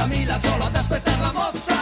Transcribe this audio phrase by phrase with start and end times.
[0.05, 1.73] 70.000 solo ad aspettare la mossa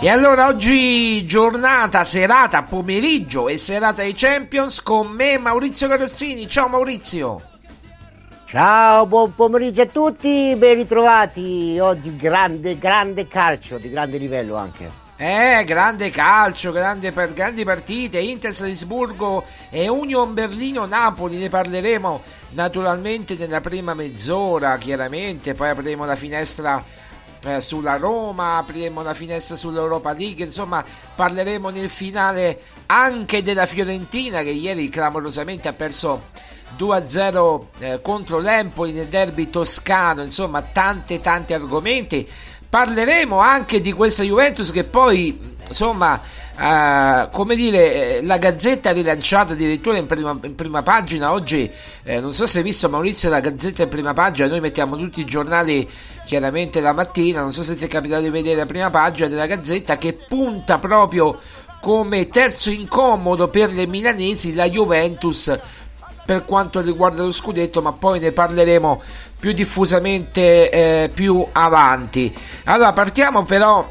[0.00, 6.48] E allora oggi giornata, serata, pomeriggio e serata dei Champions con me Maurizio Carrozzini.
[6.48, 7.42] Ciao Maurizio.
[8.46, 11.78] Ciao, buon pomeriggio a tutti, ben ritrovati.
[11.78, 15.01] Oggi grande, grande calcio, di grande livello anche.
[15.24, 22.20] Eh, grande calcio, grande per, grandi partite, Inter Salisburgo e Union Berlino Napoli, ne parleremo
[22.50, 26.84] naturalmente nella prima mezz'ora, chiaramente, poi apriremo la finestra
[27.44, 30.84] eh, sulla Roma, apriremo la finestra sull'Europa League, insomma
[31.14, 36.30] parleremo nel finale anche della Fiorentina che ieri clamorosamente ha perso
[36.76, 42.28] 2-0 eh, contro l'Empoli nel derby toscano, insomma tante tante argomenti.
[42.72, 45.38] Parleremo anche di questa Juventus che poi,
[45.68, 46.18] insomma,
[46.58, 51.70] eh, come dire, eh, la Gazzetta ha rilanciato addirittura in prima, in prima pagina oggi.
[52.02, 54.48] eh, non so se hai visto Maurizio la Gazzetta in prima pagina.
[54.48, 55.86] Noi mettiamo tutti i giornali
[56.24, 57.42] chiaramente la mattina.
[57.42, 60.78] Non so se ti è capitato di vedere la prima pagina della Gazzetta che punta
[60.78, 61.40] proprio
[61.78, 65.58] come terzo incomodo per le milanesi la Juventus
[66.24, 69.02] per quanto riguarda lo scudetto, ma poi ne parleremo
[69.38, 72.34] più diffusamente eh, più avanti.
[72.64, 73.90] Allora, partiamo però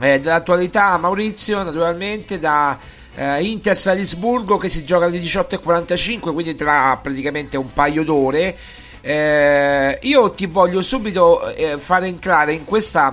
[0.00, 2.78] eh, dall'attualità, Maurizio, naturalmente da
[3.14, 8.56] eh, Inter Salisburgo che si gioca alle 18.45, quindi tra praticamente un paio d'ore.
[9.00, 13.12] Eh, io ti voglio subito eh, fare entrare in questa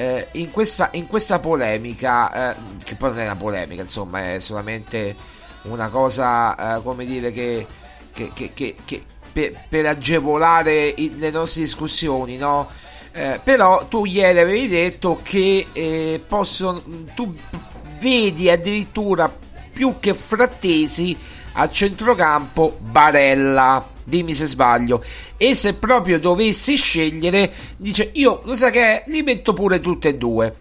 [0.00, 4.38] eh, in, questa, in questa polemica, eh, che poi non è una polemica, insomma, è
[4.40, 5.14] solamente
[5.62, 7.66] una cosa, eh, come dire, che,
[8.12, 9.02] che, che, che-
[9.32, 12.68] per, per agevolare i- le nostre discussioni, no?
[13.12, 16.82] Eh, però tu ieri avevi detto che eh, possono,
[17.14, 17.34] tu
[17.98, 19.32] vedi addirittura
[19.72, 21.16] più che frattesi
[21.52, 23.88] a centrocampo Barella.
[24.02, 25.04] Dimmi se sbaglio.
[25.36, 30.16] E se proprio dovessi scegliere, dice io lo sai che li metto pure tutte e
[30.16, 30.56] due.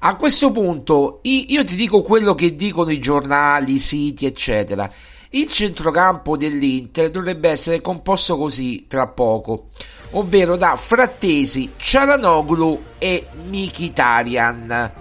[0.00, 4.90] A questo punto io ti dico quello che dicono i giornali, i siti, eccetera.
[5.30, 9.70] Il centrocampo dell'Inter dovrebbe essere composto così tra poco,
[10.12, 14.92] ovvero da Frattesi, Cialanoglu e Mkhitaryan.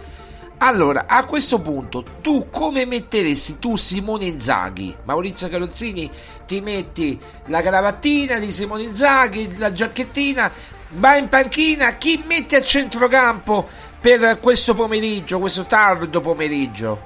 [0.58, 4.96] Allora, a questo punto, tu come metteresti tu Simone Inzaghi?
[5.04, 6.10] Maurizio Carrozzini
[6.48, 10.52] ti metti la cravattina di Simone Inzaghi, la giacchettina,
[10.92, 13.68] va in panchina, chi mette a centrocampo
[14.06, 17.02] per questo pomeriggio, questo tardo pomeriggio?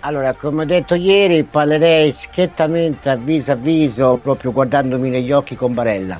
[0.00, 5.54] Allora, come ho detto ieri, parlerei schiettamente a viso a viso, proprio guardandomi negli occhi
[5.54, 6.18] con Barella.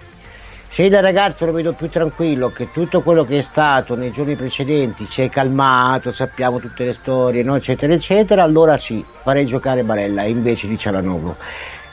[0.68, 4.36] Se il ragazzo lo vedo più tranquillo, che tutto quello che è stato nei giorni
[4.36, 7.56] precedenti si è calmato, sappiamo tutte le storie, no?
[7.56, 11.34] eccetera, eccetera, allora sì, farei giocare Barella invece di Cialanoglu.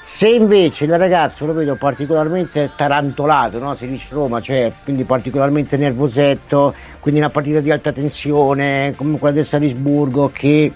[0.05, 3.73] Se invece il ragazzo lo vedo particolarmente tarantolato, no?
[3.73, 9.35] si dice Roma, cioè quindi particolarmente nervosetto, quindi una partita di alta tensione, come quella
[9.35, 10.73] del Salisburgo, che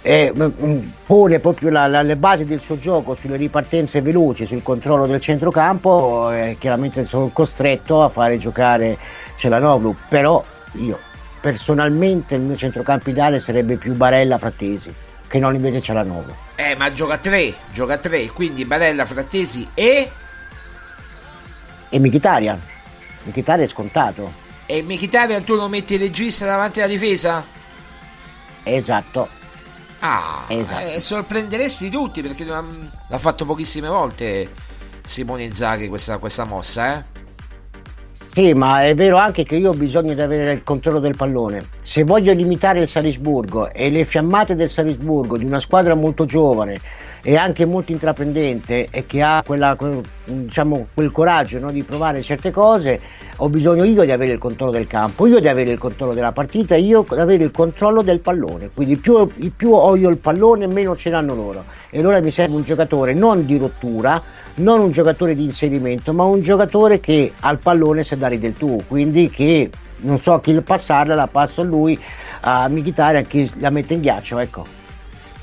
[0.00, 0.32] eh,
[1.04, 5.20] pone proprio la, la, le basi del suo gioco sulle ripartenze veloci, sul controllo del
[5.20, 8.96] centrocampo, eh, chiaramente sono costretto a fare giocare
[9.36, 10.98] Celanoglu, però io
[11.38, 15.03] personalmente il mio centrocampo ideale sarebbe più Barella Frattesi
[15.34, 16.32] che non invece Celanoglu.
[16.54, 20.08] Eh, ma gioca a tre, gioca a tre, quindi Barella Frattesi e...
[21.88, 22.56] E Michitaria.
[23.24, 24.32] Michitaria è scontato.
[24.64, 27.44] E Michitaria tu lo metti regista davanti alla difesa?
[28.62, 29.28] Esatto.
[29.98, 30.86] Ah, esatto.
[30.86, 34.52] eh, sorprenderesti tutti perché l'ha fatto pochissime volte
[35.04, 37.13] Simone Inzaghi questa, questa mossa, eh?
[38.34, 41.66] Sì, ma è vero anche che io ho bisogno di avere il controllo del pallone.
[41.80, 46.80] Se voglio limitare il Salisburgo e le fiammate del Salisburgo, di una squadra molto giovane
[47.26, 49.74] e anche molto intraprendente e che ha quella,
[50.24, 53.00] diciamo, quel coraggio no, di provare certe cose,
[53.36, 56.32] ho bisogno io di avere il controllo del campo, io di avere il controllo della
[56.32, 58.68] partita, io di avere il controllo del pallone.
[58.74, 59.26] Quindi più,
[59.56, 61.64] più ho io il pallone, meno ce l'hanno loro.
[61.88, 64.22] E allora mi serve un giocatore non di rottura,
[64.56, 68.82] non un giocatore di inserimento, ma un giocatore che al pallone sa dare del tuo,
[68.86, 69.70] quindi che
[70.00, 71.98] non so chi passarla, la passo a lui,
[72.40, 74.82] a Michitare, a chi la mette in ghiaccio, ecco.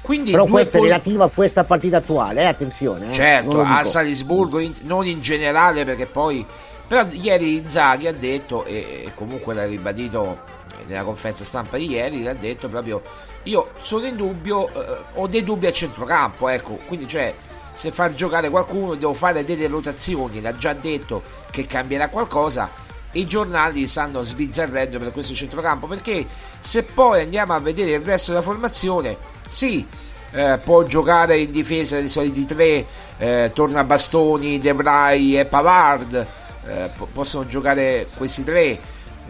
[0.02, 3.10] Quindi Però questo pol- è relativo a questa partita attuale, eh, attenzione.
[3.10, 3.14] Eh.
[3.14, 6.46] Certo, a Salisburgo, in, non in generale, perché poi
[6.92, 10.40] però ieri Zaghi ha detto, e comunque l'ha ribadito
[10.88, 13.02] nella conferenza stampa di ieri, l'ha detto proprio,
[13.44, 17.34] io sono in dubbio, eh, ho dei dubbi a centrocampo, ecco, quindi cioè
[17.72, 22.70] se far giocare qualcuno devo fare delle rotazioni, l'ha già detto che cambierà qualcosa,
[23.14, 26.26] i giornali stanno sbizzarrendo per questo centrocampo, perché
[26.60, 29.18] se poi andiamo a vedere il resto della formazione,
[29.48, 29.86] sì,
[30.32, 32.86] eh, può giocare in difesa dei soliti tre,
[33.18, 36.28] eh, torna Bastoni, De Vrij e Pavard,
[36.66, 38.80] eh, possono giocare questi tre,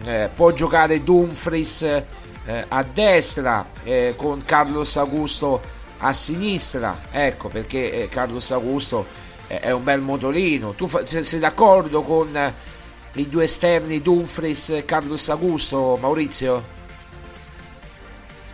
[0.04, 2.04] eh, può giocare Dumfries eh,
[2.68, 5.60] a destra eh, con Carlos Augusto
[5.98, 9.06] a sinistra, ecco perché Carlos Augusto
[9.46, 10.72] è un bel motorino.
[10.72, 12.52] Tu fa- sei d'accordo con
[13.14, 16.80] i due esterni Dumfries e Carlos Augusto, Maurizio?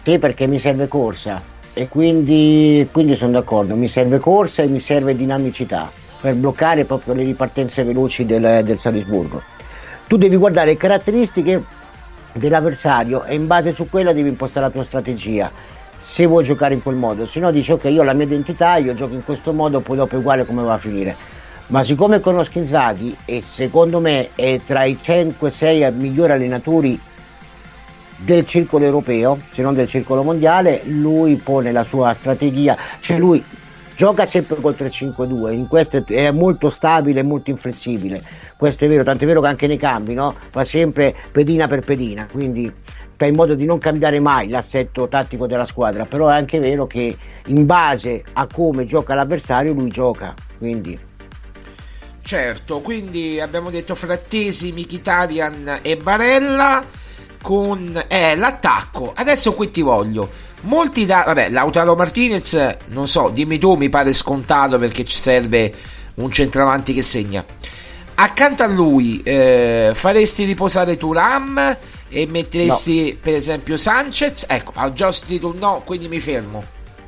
[0.02, 1.40] Sì, perché mi serve corsa
[1.72, 5.90] e quindi, quindi sono d'accordo, mi serve corsa e mi serve dinamicità
[6.20, 9.42] per bloccare proprio le ripartenze veloci del, del Salisburgo.
[10.08, 11.62] Tu devi guardare le caratteristiche
[12.32, 15.50] dell'avversario e in base su quella devi impostare la tua strategia
[15.98, 18.76] se vuoi giocare in quel modo, se no dici ok io ho la mia identità,
[18.76, 21.16] io gioco in questo modo, poi dopo è uguale come va a finire.
[21.68, 26.98] Ma siccome conosco Inzaghi e secondo me è tra i 5-6 migliori allenatori
[28.16, 33.44] del circolo europeo, se non del circolo mondiale, lui pone la sua strategia, cioè lui
[33.94, 38.22] gioca sempre col 3-5-2, in questo è molto stabile molto inflessibile,
[38.56, 40.34] questo è vero, tanto è vero che anche nei cambi no?
[40.48, 42.72] fa sempre pedina per pedina, quindi
[43.14, 46.86] fa in modo di non cambiare mai l'assetto tattico della squadra, però è anche vero
[46.86, 51.07] che in base a come gioca l'avversario lui gioca, quindi...
[52.28, 56.84] Certo, quindi abbiamo detto Frattesi, Michitarian e Barella
[57.40, 59.14] con eh, l'attacco.
[59.16, 60.30] Adesso qui ti voglio
[60.60, 61.22] Molti da...
[61.24, 65.72] Vabbè, Lautaro Martinez, non so, dimmi tu, mi pare scontato perché ci serve
[66.16, 67.42] un centravanti che segna.
[68.16, 71.78] Accanto a lui eh, faresti riposare Turam
[72.10, 73.18] e metteresti no.
[73.22, 74.44] per esempio Sanchez?
[74.46, 74.74] Ecco,
[75.12, 76.62] scritto un no, quindi mi fermo.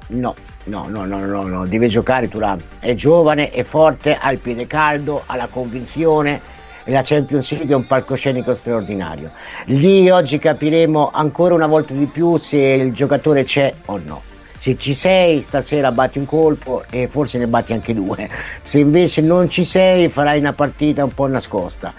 [0.07, 0.35] No,
[0.71, 2.59] no, no, no, no, no, deve giocare Turam.
[2.79, 7.77] È giovane, è forte, ha il piede caldo, ha la convinzione la Champions League è
[7.77, 9.31] un palcoscenico straordinario.
[9.67, 14.23] Lì oggi capiremo ancora una volta di più se il giocatore c'è o no.
[14.59, 18.29] Se ci sei, stasera batti un colpo e forse ne batti anche due.
[18.63, 21.93] Se invece non ci sei, farai una partita un po' nascosta.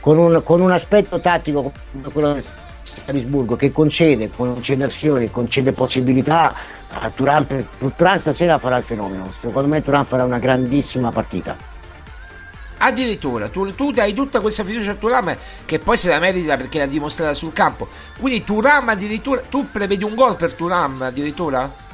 [0.00, 2.44] Con un, con un aspetto tattico come quello del
[3.04, 6.54] Salisburgo che concede concessioni, concede possibilità,
[7.14, 7.46] Turan,
[7.96, 9.32] Turan stasera farà il fenomeno.
[9.40, 11.74] Secondo me Turan farà una grandissima partita.
[12.78, 15.34] Addirittura tu, tu dai tutta questa fiducia a Turam
[15.64, 17.88] che poi se la merita perché l'ha dimostrata sul campo.
[18.18, 21.84] Quindi Turam addirittura tu prevedi un gol per Turam addirittura?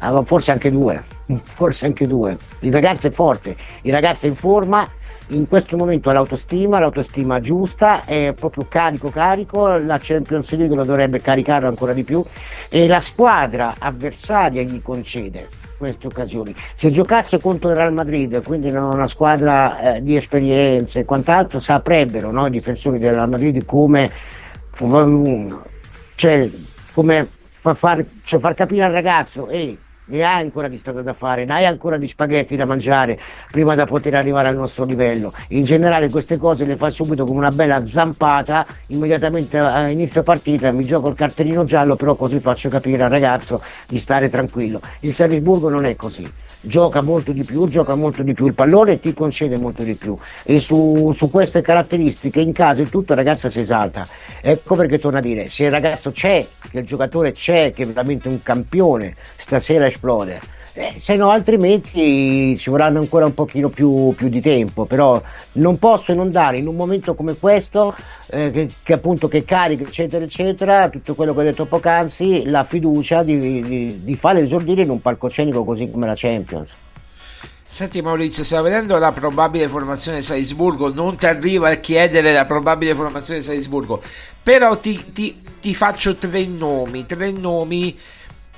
[0.00, 1.02] Ah, forse anche due,
[1.42, 2.36] forse anche due.
[2.60, 4.88] Il ragazzo è forte, il ragazzo è in forma,
[5.28, 10.84] in questo momento ha l'autostima, l'autostima giusta, è proprio carico carico, la Champions League lo
[10.84, 12.24] dovrebbe caricare ancora di più
[12.68, 16.54] e la squadra avversaria gli concede queste occasioni.
[16.74, 22.30] Se giocasse contro il Real Madrid, quindi una squadra eh, di esperienze e quant'altro, saprebbero
[22.30, 24.10] no, i difensori del Real Madrid come,
[26.14, 26.50] cioè,
[26.92, 29.78] come far, cioè, far capire al ragazzo, ehi,
[30.08, 33.18] ne hai ancora di strada da fare, ne hai ancora di spaghetti da mangiare
[33.50, 35.32] prima da poter arrivare al nostro livello.
[35.48, 40.70] In generale queste cose le fa subito con una bella zampata, immediatamente a inizio partita
[40.72, 44.80] mi gioco il cartellino giallo, però così faccio capire al ragazzo di stare tranquillo.
[45.00, 49.00] Il Salisburgo non è così gioca molto di più, gioca molto di più il pallone
[49.00, 50.16] ti concede molto di più.
[50.42, 54.06] E su, su queste caratteristiche in casa e tutto il ragazzo si esalta.
[54.40, 57.86] Ecco perché torno a dire, se il ragazzo c'è, che il giocatore c'è, che è
[57.86, 64.14] veramente un campione, stasera esplode eh, se no altrimenti ci vorranno ancora un pochino più,
[64.16, 65.20] più, di tempo però
[65.54, 67.96] non posso non dare in un momento come questo
[68.28, 72.62] eh, che, che, appunto che carica eccetera eccetera tutto quello che ho detto poc'anzi la
[72.62, 76.76] fiducia di, di, di fare esordire in un palcoscenico così come la Champions.
[77.70, 82.94] Senti Maurizio, stavo vedendo la probabile formazione Salisburgo, non ti arriva a chiedere la probabile
[82.94, 84.00] formazione Salisburgo,
[84.42, 87.96] però ti, ti, ti faccio tre nomi, tre nomi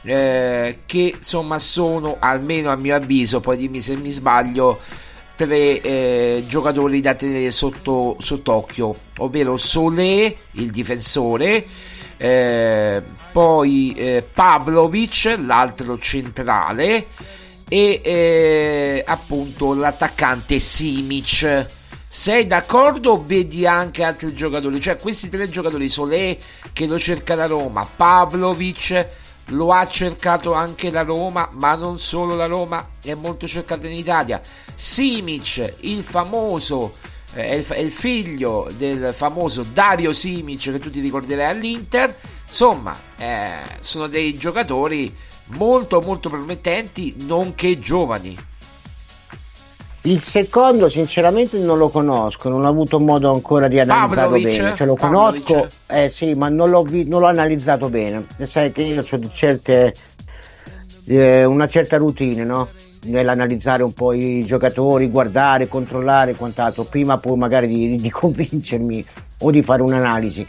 [0.03, 4.79] eh, che insomma sono almeno a mio avviso poi dimmi se mi sbaglio
[5.37, 11.67] tre eh, giocatori da tenere sotto sott'occhio ovvero Solé il difensore
[12.17, 13.03] eh,
[13.33, 17.07] poi eh, Pavlovic l'altro centrale
[17.73, 21.67] e eh, appunto l'attaccante Simic.
[22.07, 24.81] Sei d'accordo o vedi anche altri giocatori?
[24.81, 26.37] Cioè questi tre giocatori Solé
[26.73, 29.07] che lo cerca da Roma Pavlovic
[29.51, 33.93] lo ha cercato anche la Roma, ma non solo la Roma, è molto cercato in
[33.93, 34.41] Italia.
[34.75, 36.97] Simic, il famoso,
[37.35, 42.15] eh, è, il, è, il, figlio del famoso Dario Simic che tu ti ricorderai all'Inter.
[42.47, 45.15] Insomma, eh, sono dei giocatori
[45.47, 48.49] molto molto promettenti, nonché giovani.
[50.03, 54.77] Il secondo, sinceramente, non lo conosco, non ho avuto modo ancora di analizzarlo Pavlovic, bene.
[54.77, 55.45] Cioè, lo Pavlovic.
[55.45, 58.27] conosco, eh sì, ma non l'ho, vi- non l'ho analizzato bene.
[58.39, 59.95] Sai che io ho certe,
[61.05, 62.69] eh, una certa routine, no?
[63.03, 69.05] Nell'analizzare un po' i giocatori, guardare, controllare e quant'altro, prima poi magari di, di convincermi
[69.41, 70.47] o di fare un'analisi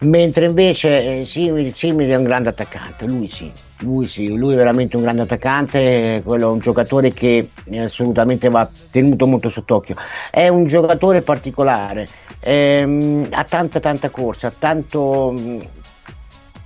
[0.00, 3.50] mentre invece eh, Simili, Simili è un grande attaccante, lui sì,
[3.80, 7.48] lui sì, lui è veramente un grande attaccante, quello è un giocatore che
[7.78, 9.96] assolutamente va tenuto molto sott'occhio,
[10.30, 12.06] è un giocatore particolare,
[12.40, 15.60] ehm, ha tanta tanta corsa, ha tanto mm,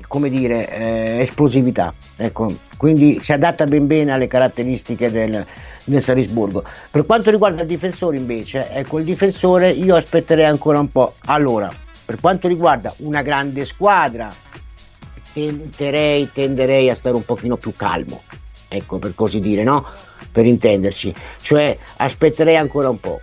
[0.08, 5.46] come dire, eh, esplosività, ecco, quindi si adatta ben bene alle caratteristiche del,
[5.84, 6.64] del Salisburgo.
[6.90, 11.14] Per quanto riguarda il difensore invece, ecco il difensore io aspetterei ancora un po'.
[11.26, 11.72] Allora,
[12.10, 14.34] per quanto riguarda una grande squadra,
[15.32, 18.22] tenderei, tenderei a stare un pochino più calmo,
[18.66, 19.86] ecco per così dire, no?
[20.32, 23.20] Per intenderci, cioè aspetterei ancora un po'.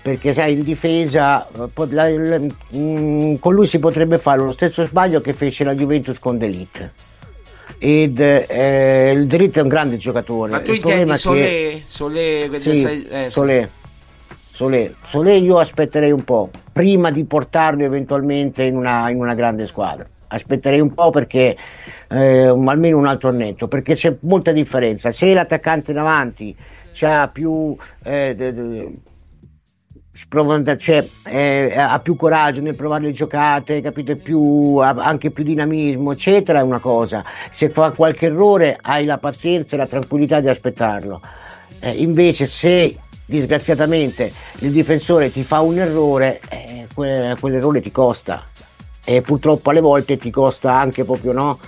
[0.00, 1.46] Perché sai, in difesa
[1.90, 5.74] la, la, mh, mm, con lui si potrebbe fare lo stesso sbaglio che fece la
[5.74, 6.92] Juventus con Delite
[7.76, 10.50] ed eh, il Delite è un grande giocatore.
[10.50, 11.82] Ma tu il intendi Solé?
[11.84, 13.82] Solé, sì, eh, Solé.
[14.54, 14.94] Solé.
[15.06, 20.06] Solé io aspetterei un po' prima di portarlo eventualmente in una, in una grande squadra.
[20.28, 21.56] Aspetterei un po' perché
[22.08, 25.10] eh, almeno un altro annetto, perché c'è molta differenza.
[25.10, 26.56] Se l'attaccante davanti
[27.00, 28.92] ha più eh, de, de,
[30.78, 34.14] cioè, eh, ha più coraggio nel provare le giocate, capite?
[34.14, 37.24] Più, ha anche più dinamismo, eccetera, è una cosa.
[37.50, 41.20] Se fa qualche errore hai la pazienza e la tranquillità di aspettarlo.
[41.80, 48.44] Eh, invece se disgraziatamente il difensore ti fa un errore, eh, que- quell'errore ti costa
[49.04, 51.58] e purtroppo alle volte ti costa anche proprio no.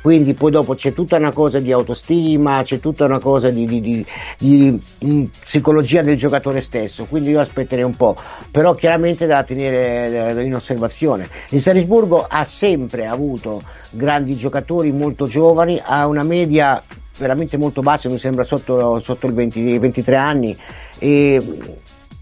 [0.00, 3.80] Quindi poi dopo c'è tutta una cosa di autostima, c'è tutta una cosa di, di,
[3.80, 4.06] di,
[4.38, 8.14] di um, psicologia del giocatore stesso, quindi io aspetterei un po',
[8.52, 11.28] però chiaramente da tenere eh, in osservazione.
[11.48, 16.80] Il Salisburgo ha sempre avuto grandi giocatori molto giovani, ha una media
[17.18, 20.56] veramente molto bassa, mi sembra sotto, sotto i 23 anni
[20.98, 21.42] e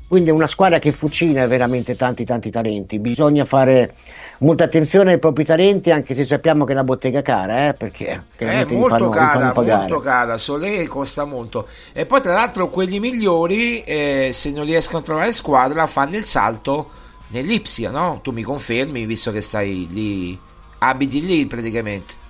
[0.09, 3.95] quindi è una squadra che fucina veramente tanti tanti talenti bisogna fare
[4.43, 8.25] molta attenzione ai propri talenti, anche se sappiamo che è una bottega cara, eh, perché
[8.37, 10.37] è molto cara, molto cara.
[10.37, 11.67] Solé costa molto.
[11.93, 16.25] E poi, tra l'altro, quelli migliori, eh, se non riescono a trovare squadra, fanno il
[16.25, 16.91] salto
[17.29, 18.21] nell'Ipsia, no?
[18.23, 20.39] Tu mi confermi, visto che stai lì,
[20.79, 22.21] abiti lì praticamente.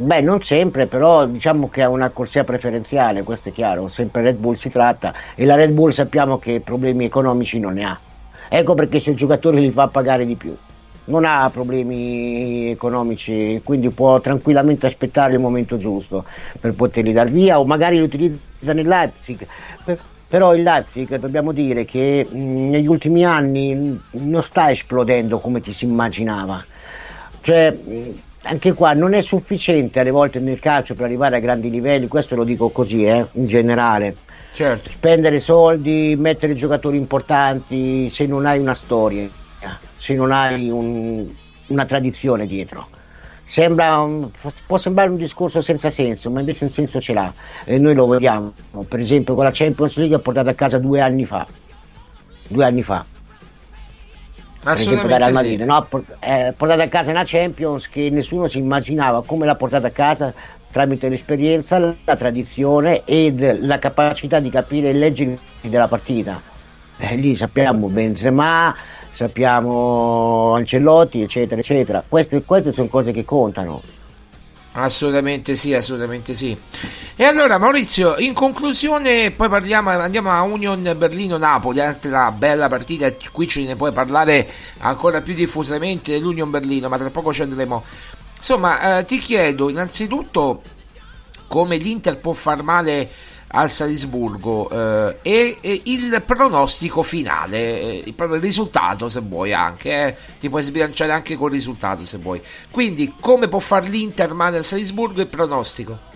[0.00, 4.36] Beh, non sempre, però diciamo che ha una corsia preferenziale, questo è chiaro, sempre Red
[4.36, 7.98] Bull si tratta e la Red Bull sappiamo che problemi economici non ne ha.
[8.48, 10.56] Ecco perché se il giocatore li fa pagare di più.
[11.06, 16.24] Non ha problemi economici, quindi può tranquillamente aspettare il momento giusto
[16.60, 19.44] per poterli dar via o magari li utilizza nel Leipzig.
[20.28, 25.86] Però il Leipzig dobbiamo dire che negli ultimi anni non sta esplodendo come ti si
[25.86, 26.64] immaginava.
[27.40, 27.76] Cioè,
[28.48, 32.34] anche qua non è sufficiente alle volte nel calcio per arrivare a grandi livelli, questo
[32.34, 34.16] lo dico così eh, in generale.
[34.52, 34.88] Certo.
[34.88, 39.28] Spendere soldi, mettere giocatori importanti se non hai una storia,
[39.94, 41.26] se non hai un,
[41.66, 42.88] una tradizione dietro.
[43.44, 44.06] Sembra
[44.66, 47.32] può sembrare un discorso senza senso, ma invece un senso ce l'ha
[47.64, 48.52] e noi lo vediamo.
[48.86, 51.46] Per esempio, con la Champions League ha portato a casa due anni fa.
[52.48, 53.04] Due anni fa
[54.62, 55.64] per esempio da Real Madrid, sì.
[55.64, 55.88] no?
[56.20, 60.32] eh, portata a casa una Champions che nessuno si immaginava come l'ha portata a casa
[60.70, 66.40] tramite l'esperienza, la tradizione e la capacità di capire e leggere della partita.
[66.98, 68.74] Eh, lì sappiamo Benzema,
[69.10, 72.02] sappiamo Ancelotti, eccetera, eccetera.
[72.06, 73.80] Queste, queste sono cose che contano.
[74.80, 76.56] Assolutamente sì, assolutamente sì.
[77.16, 83.48] E allora Maurizio, in conclusione, poi parliamo, andiamo a Union Berlino-Napoli, altra bella partita, qui
[83.48, 87.84] ce ne puoi parlare ancora più diffusamente dell'Union Berlino, ma tra poco ci andremo.
[88.36, 90.62] Insomma, eh, ti chiedo innanzitutto
[91.48, 93.10] come l'Inter può far male
[93.48, 100.16] al Salisburgo eh, e, e, il pronostico finale, eh, il, risultato se vuoi anche, eh,
[100.38, 102.42] ti puoi sbilanciare anche col risultato se vuoi.
[102.70, 106.06] Quindi come può fare l'Inter male al Salisburgo il pronostico?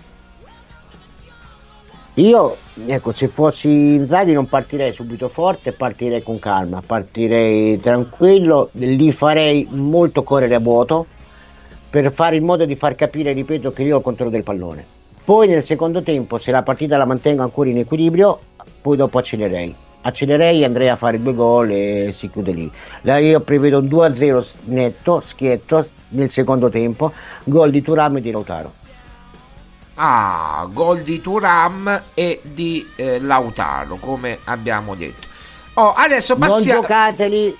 [2.16, 2.56] Io,
[2.86, 9.66] ecco, se fossi Inzaghi non partirei subito forte, partirei con calma, partirei tranquillo, li farei
[9.70, 11.06] molto correre a vuoto
[11.88, 15.00] per fare in modo di far capire, ripeto, che io ho il controllo del pallone
[15.24, 18.38] poi nel secondo tempo, se la partita la mantengo ancora in equilibrio,
[18.80, 19.74] poi dopo accelerei.
[20.02, 22.70] Accelerei, andrei a fare due gol e si chiude lì.
[23.02, 27.12] Là io prevedo un 2-0 netto, schietto, nel secondo tempo,
[27.44, 28.72] gol di Turam e di Lautaro.
[29.94, 35.28] Ah, gol di Turam e di eh, Lautaro, come abbiamo detto.
[35.74, 36.80] Oh, adesso passiamo...
[36.80, 37.56] Non giocateli,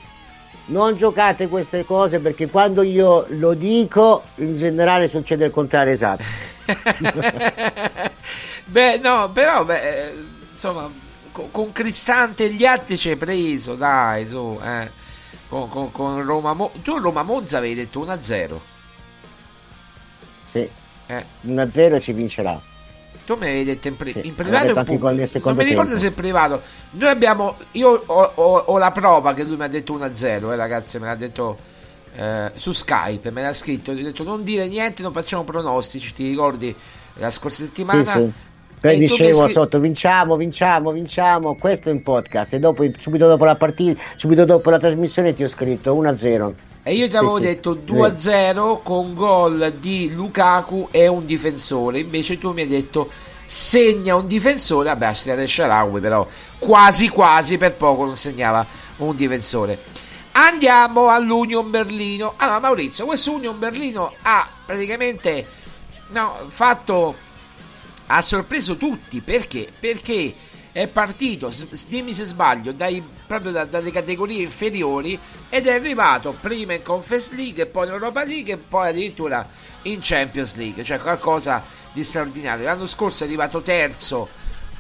[0.67, 6.23] non giocate queste cose perché quando io lo dico in generale succede il contrario esatto
[8.65, 10.13] beh no però beh,
[10.53, 10.91] insomma
[11.33, 14.91] con, con, Cristante e gli altri ci hai preso dai su eh.
[15.49, 18.59] con, con, con Roma Mo- tu Roma Monza avevi detto 1-0
[20.53, 20.69] sì.
[21.07, 21.25] Eh.
[21.47, 22.61] 1-0 ci vincerà.
[23.25, 26.61] Tu mi avevi detto in, pri- sì, in privato non mi ricordo se in privato.
[26.91, 30.57] Noi abbiamo io ho, ho, ho, la prova che lui mi ha detto 1-0 eh,
[30.57, 31.71] ragazzi me l'ha detto
[32.15, 36.13] eh, su Skype me l'ha scritto gli ho detto non dire niente non facciamo pronostici
[36.13, 36.75] ti ricordi
[37.15, 38.33] la scorsa settimana sì, sì.
[38.83, 43.45] Poi dicevo scri- sotto vinciamo, vinciamo, vinciamo, questo è in podcast e dopo, subito dopo
[43.45, 46.53] la partita, subito dopo la trasmissione ti ho scritto 1-0.
[46.83, 52.01] E io ti avevo sì, detto 2-0 con gol di Lukaku e un difensore.
[52.01, 53.09] Invece tu mi hai detto
[53.47, 54.89] segna un difensore.
[54.89, 56.27] Vabbè, Ashley Sharawi, però
[56.59, 59.79] quasi quasi per poco non segnava un difensore.
[60.33, 62.35] Andiamo all'Union Berlino.
[62.37, 65.47] Allora, Maurizio, questo Union Berlino ha praticamente
[66.09, 67.31] no, fatto.
[68.07, 69.71] Ha sorpreso tutti perché?
[69.79, 70.35] Perché
[70.73, 71.53] è partito,
[71.87, 75.19] dimmi se sbaglio, dai, proprio da, dalle categorie inferiori
[75.51, 79.47] ed è arrivato prima in Conference League poi in Europa League e poi addirittura
[79.83, 82.65] in Champions League, cioè qualcosa di straordinario.
[82.65, 84.29] L'anno scorso è arrivato terzo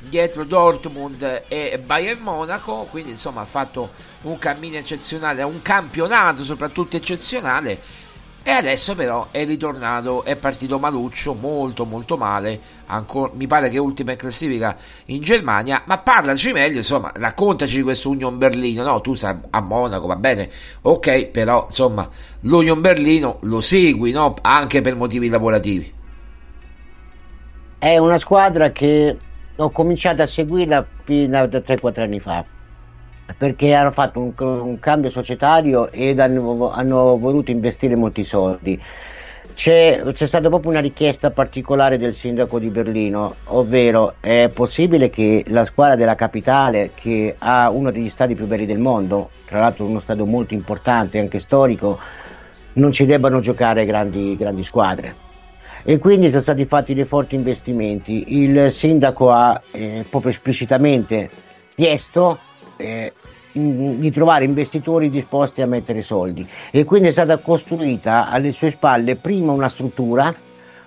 [0.09, 3.91] dietro Dortmund e Bayern Monaco, quindi insomma ha fatto
[4.23, 8.01] un cammino eccezionale, un campionato soprattutto eccezionale
[8.45, 13.79] e adesso però è ritornato, è partito maluccio, molto molto male, ancora, mi pare che
[13.79, 19.01] ultima in classifica in Germania, ma parlaci meglio, insomma, raccontaci di questo Union Berlino, no?
[19.01, 20.51] Tu sei a Monaco, va bene,
[20.83, 22.09] ok, però insomma,
[22.41, 24.35] l'Union Berlino lo segui, no?
[24.43, 25.95] Anche per motivi lavorativi.
[27.79, 29.17] È una squadra che
[29.65, 32.45] ho cominciato a seguirla fino da 3-4 anni fa
[33.37, 38.81] perché hanno fatto un, un cambio societario ed hanno, hanno, voluto investire molti soldi.
[39.55, 45.45] C'è, c'è, stata proprio una richiesta particolare del sindaco di Berlino, ovvero è possibile che
[45.49, 49.85] la squadra della capitale, che ha uno degli stadi più belli del mondo, tra l'altro
[49.85, 51.99] uno stadio molto importante, anche storico,
[52.75, 55.32] non ci debbano giocare grandi, grandi squadre.
[55.85, 58.39] E quindi sono stati fatti dei forti investimenti.
[58.41, 61.29] Il sindaco ha eh, proprio esplicitamente
[61.75, 62.39] chiesto
[62.77, 63.13] eh,
[63.53, 69.17] di trovare investitori disposti a mettere soldi e quindi è stata costruita alle sue spalle
[69.17, 70.35] prima una struttura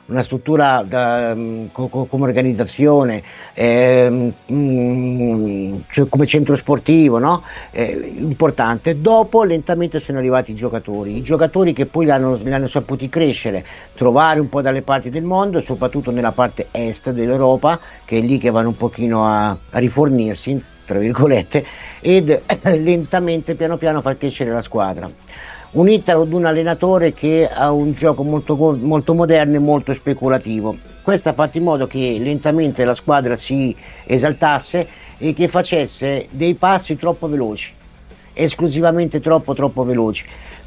[0.07, 4.33] una struttura da, mm, co- come organizzazione, eh,
[5.89, 7.43] cioè come centro sportivo no?
[7.71, 9.01] eh, importante.
[9.01, 13.09] Dopo lentamente sono arrivati i giocatori, i giocatori che poi li hanno, li hanno saputi
[13.09, 13.65] crescere,
[13.95, 18.37] trovare un po' dalle parti del mondo, soprattutto nella parte est dell'Europa, che è lì
[18.37, 21.65] che vanno un pochino a, a rifornirsi, tra virgolette,
[21.99, 25.09] ed eh, lentamente, piano piano, far crescere la squadra
[25.75, 30.77] unita ad un allenatore che ha un gioco molto, molto moderno e molto speculativo.
[31.01, 36.55] Questo ha fatto in modo che lentamente la squadra si esaltasse e che facesse dei
[36.55, 37.73] passi troppo veloci,
[38.33, 40.25] esclusivamente troppo troppo veloci.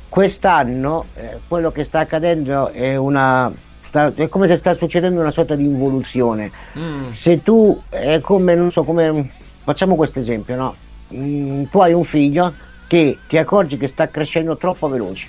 [0.09, 5.31] Quest'anno eh, quello che sta accadendo è una sta, è come se sta succedendo una
[5.31, 6.51] sorta di involuzione.
[6.79, 7.09] Mm.
[7.09, 9.31] Se tu è come non so come
[9.65, 10.75] facciamo questo esempio, no?
[11.15, 12.53] Mm, tu hai un figlio
[12.89, 15.29] che ti accorgi che sta crescendo troppo veloce,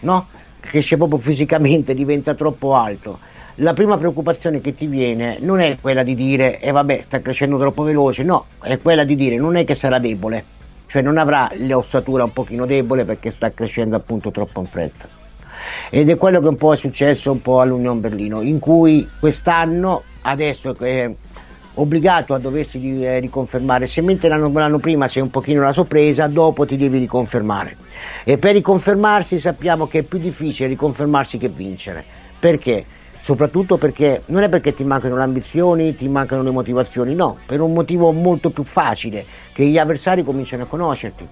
[0.00, 0.26] no?
[0.58, 3.18] Cresce proprio fisicamente, diventa troppo alto.
[3.56, 7.20] La prima preoccupazione che ti viene non è quella di dire, e eh vabbè, sta
[7.20, 10.44] crescendo troppo veloce, no, è quella di dire, non è che sarà debole,
[10.86, 15.08] cioè non avrà l'ossatura un pochino debole perché sta crescendo appunto troppo in fretta.
[15.90, 20.04] Ed è quello che un po' è successo un po' all'Unione Berlino, in cui quest'anno,
[20.22, 21.16] adesso che
[21.80, 23.86] obbligato a doversi eh, riconfermare.
[23.86, 27.76] Se mentre l'anno, l'anno prima sei un pochino la sorpresa, dopo ti devi riconfermare.
[28.24, 32.04] E per riconfermarsi sappiamo che è più difficile riconfermarsi che vincere.
[32.38, 32.84] Perché?
[33.20, 37.60] Soprattutto perché non è perché ti mancano le ambizioni, ti mancano le motivazioni, no, per
[37.60, 41.26] un motivo molto più facile, che gli avversari cominciano a conoscerti.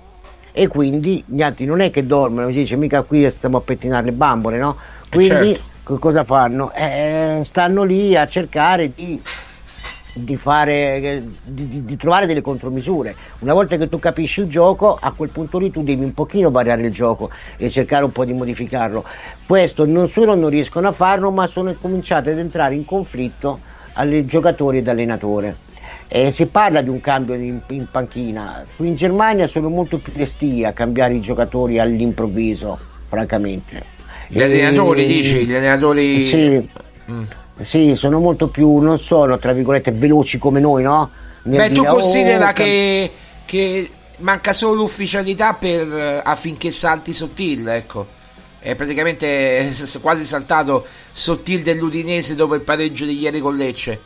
[0.53, 4.07] E quindi gli altri non è che dormono, si dice mica qui stiamo a pettinare
[4.07, 4.77] le bambole, no?
[5.11, 5.99] Quindi certo.
[5.99, 6.73] cosa fanno?
[6.73, 9.21] Eh, stanno lì a cercare di
[10.17, 13.15] di, fare, di, di, trovare delle contromisure.
[13.41, 16.51] Una volta che tu capisci il gioco, a quel punto lì tu devi un pochino
[16.51, 19.05] variare il gioco e cercare un po' di modificarlo.
[19.47, 23.61] Questo non solo non riescono a farlo, ma sono cominciati ad entrare in conflitto
[23.95, 25.65] alle giocatori ed allenatore.
[26.09, 28.65] Eh, si parla di un cambio in, in, panchina.
[28.77, 33.95] Qui in Germania sono molto più resti a cambiare i giocatori all'improvviso, francamente.
[34.29, 35.47] Gli allenatori, e, dici?
[35.47, 36.23] Gli allenatori.
[36.23, 36.69] Sì.
[37.11, 37.23] Mm.
[37.59, 41.11] Sì, sono molto più, non sono tra virgolette veloci come noi, no?
[41.43, 43.11] Nel Beh, dire, tu considera oh, che,
[43.45, 48.15] che, manca solo l'ufficialità per, eh, affinché salti Sottil, ecco.
[48.59, 54.01] È praticamente quasi saltato Sottil dell'Udinese dopo il pareggio di ieri con Lecce.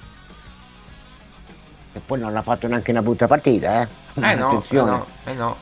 [1.93, 3.89] E poi non ha fatto neanche una brutta partita, eh?
[4.15, 5.57] Eh no, eh no, eh no.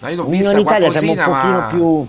[0.00, 1.66] no io l'ho vista in Italia siamo un pochino ma...
[1.70, 2.06] più...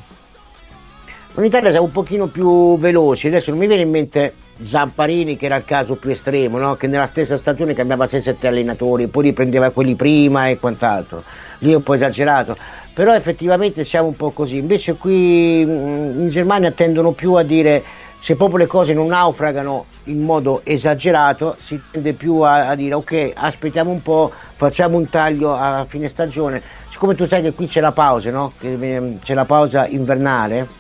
[1.38, 5.46] In Italia siamo un pochino più veloci, adesso non mi viene in mente Zamparini che
[5.46, 6.76] era il caso più estremo, no?
[6.76, 11.24] che nella stessa stagione cambiava 6-7 allenatori, poi riprendeva quelli prima e quant'altro.
[11.60, 12.56] Lì è un po' esagerato,
[12.94, 14.58] però effettivamente siamo un po' così.
[14.58, 17.84] Invece qui mm, in Germania tendono più a dire
[18.20, 22.94] se proprio le cose non naufragano in modo esagerato, si tende più a, a dire
[22.94, 26.62] ok, aspettiamo un po', facciamo un taglio a fine stagione.
[26.90, 28.54] Siccome tu sai che qui c'è la pausa, no?
[28.64, 30.80] Mm, c'è la pausa invernale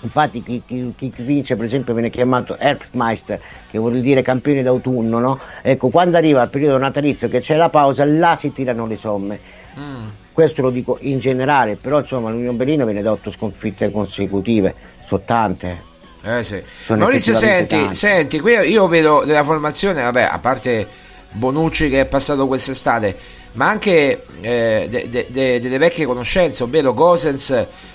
[0.00, 5.18] infatti chi, chi, chi, vince per esempio viene chiamato Herbstmeister che vuol dire campione d'autunno
[5.18, 5.38] no?
[5.62, 9.40] ecco quando arriva il periodo natalizio che c'è la pausa là si tirano le somme
[9.78, 10.06] mm.
[10.32, 15.22] questo lo dico in generale però insomma l'Unione Berlino viene da otto sconfitte consecutive sono
[15.24, 15.88] tante
[16.22, 16.62] eh sì.
[16.88, 20.86] Maurizio senti, senti qui io vedo della formazione vabbè a parte
[21.32, 23.16] Bonucci che è passato quest'estate
[23.52, 27.50] ma anche eh, de, de, de, delle vecchie conoscenze ovvero Gosens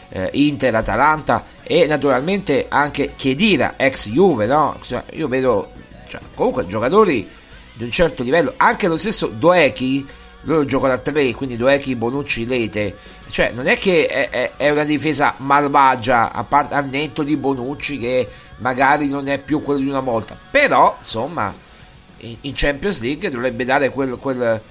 [0.10, 4.78] eh, Inter, Atalanta e naturalmente anche Chiedira, ex Juve, no?
[4.82, 5.72] Cioè, io vedo
[6.08, 7.28] cioè, comunque giocatori
[7.74, 10.06] di un certo livello, anche lo stesso Doechi,
[10.44, 12.96] loro giocano a tre, quindi Doechi, Bonucci, Lete,
[13.30, 17.36] cioè non è che è, è, è una difesa malvagia, a parte al netto di
[17.36, 21.54] Bonucci che magari non è più quello di una volta, però insomma
[22.18, 24.62] in, in Champions League dovrebbe dare quel, quel,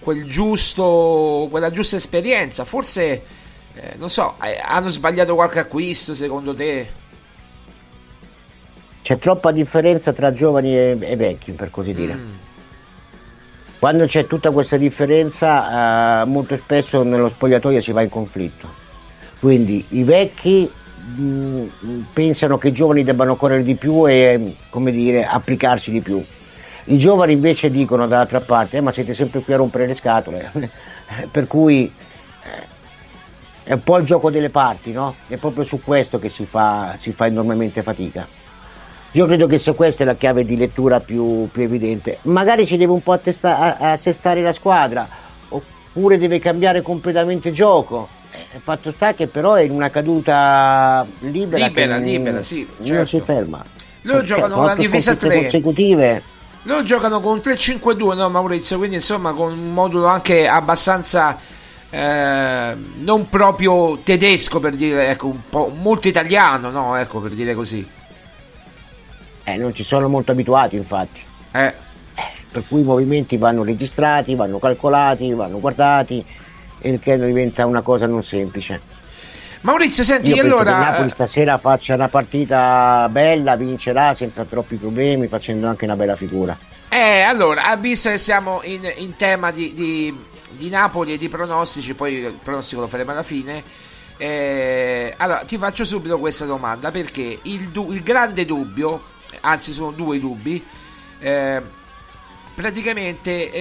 [0.00, 3.22] quel giusto, quella giusta esperienza, forse
[3.74, 6.88] eh, non so, eh, hanno sbagliato qualche acquisto secondo te?
[9.02, 12.14] C'è troppa differenza tra giovani e, e vecchi, per così dire.
[12.14, 12.32] Mm.
[13.78, 18.68] Quando c'è tutta questa differenza, eh, molto spesso nello spogliatoio si va in conflitto.
[19.38, 20.68] Quindi i vecchi
[21.16, 26.00] mh, mm, pensano che i giovani debbano correre di più e, come dire, applicarsi di
[26.00, 26.22] più.
[26.90, 30.50] I giovani invece dicono dall'altra parte, eh, ma siete sempre qui a rompere le scatole.
[31.30, 31.92] per cui
[33.62, 35.14] è un po' il gioco delle parti, no?
[35.26, 38.26] È proprio su questo che si fa, si fa enormemente fatica.
[39.12, 42.18] Io credo che sia questa la chiave di lettura più, più evidente.
[42.22, 45.06] Magari si deve un po' attesta- assestare la squadra,
[45.48, 48.08] oppure deve cambiare completamente gioco.
[48.30, 52.86] Eh, il fatto sta che però è in una caduta libera, Libera, libera, sì, non
[52.86, 53.04] certo.
[53.04, 53.62] si ferma.
[54.02, 55.40] Loro Cioè, giocano con la difesa sconfitte 3.
[55.42, 56.22] consecutive.
[56.68, 58.76] Loro giocano con 3-5-2, no Maurizio?
[58.76, 61.38] Quindi insomma con un modulo anche abbastanza
[61.88, 66.94] eh, non proprio tedesco per dire, ecco, un po' molto italiano, no?
[66.94, 67.88] Ecco, per dire così.
[69.44, 71.22] Eh, non ci sono molto abituati, infatti.
[71.52, 71.72] Eh,
[72.52, 76.22] per cui i movimenti vanno registrati, vanno calcolati, vanno guardati,
[76.80, 78.78] e il che diventa una cosa non semplice.
[79.62, 84.76] Maurizio, senti, Io penso che allora Napoli stasera faccia una partita bella, vincerà senza troppi
[84.76, 86.56] problemi, facendo anche una bella figura.
[86.88, 91.94] Eh, allora, visto che siamo in, in tema di, di- di Napoli e di pronostici,
[91.94, 93.62] poi il pronostico lo faremo alla fine.
[94.16, 99.02] eh, allora, ti faccio subito questa domanda perché il, du- il grande dubbio,
[99.40, 100.64] anzi, sono due dubbi.
[101.20, 101.62] eh,
[102.54, 103.52] praticamente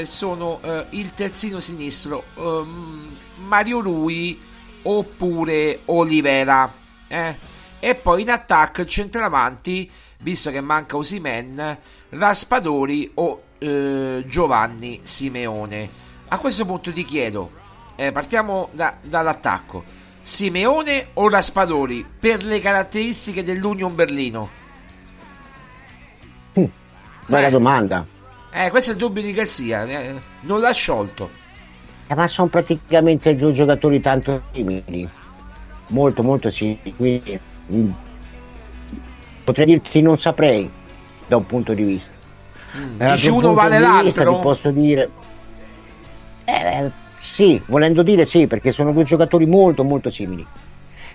[0.00, 4.38] eh, sono eh, il terzino sinistro ehm, Mario Rui
[4.84, 6.72] oppure Olivera.
[7.08, 7.36] eh.
[7.80, 11.76] E poi in attacco il centravanti, visto che manca Osimen,
[12.10, 15.90] Raspadori o eh, Giovanni Simeone.
[16.28, 17.50] A questo punto ti chiedo,
[17.96, 19.84] eh, partiamo da- dall'attacco,
[20.22, 24.48] Simeone o Raspadori per le caratteristiche dell'Union Berlino?
[27.26, 27.50] Bella Eh.
[27.50, 28.06] domanda.
[28.50, 31.42] Eh, questo è il dubbio di Garcia, eh, non l'ha sciolto.
[32.06, 35.08] Eh, ma sono praticamente due giocatori tanto simili,
[35.88, 37.38] molto molto simili, quindi
[37.72, 37.90] mm,
[39.44, 40.70] potrei dirti non saprei
[41.26, 42.16] da un punto di vista.
[42.76, 44.34] Mm, Eh, Dici da un uno vale di vista l'altro?
[44.36, 45.10] Ti posso dire...
[46.44, 50.46] Eh, sì, volendo dire sì, perché sono due giocatori molto molto simili.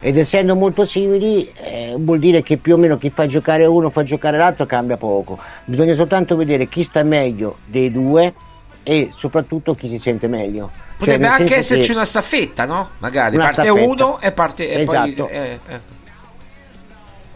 [0.02, 3.90] Ed essendo molto simili eh, vuol dire che più o meno chi fa giocare uno
[3.90, 5.38] fa giocare l'altro cambia poco.
[5.66, 8.34] Bisogna soltanto vedere chi sta meglio dei due
[8.84, 10.70] e soprattutto chi si sente meglio.
[10.70, 12.90] Cioè, Potrebbe nel anche esserci una staffetta, no?
[12.98, 13.88] Magari Una parte staffetta.
[13.88, 15.26] uno e parte e Esatto.
[15.26, 15.80] poi eh, eh.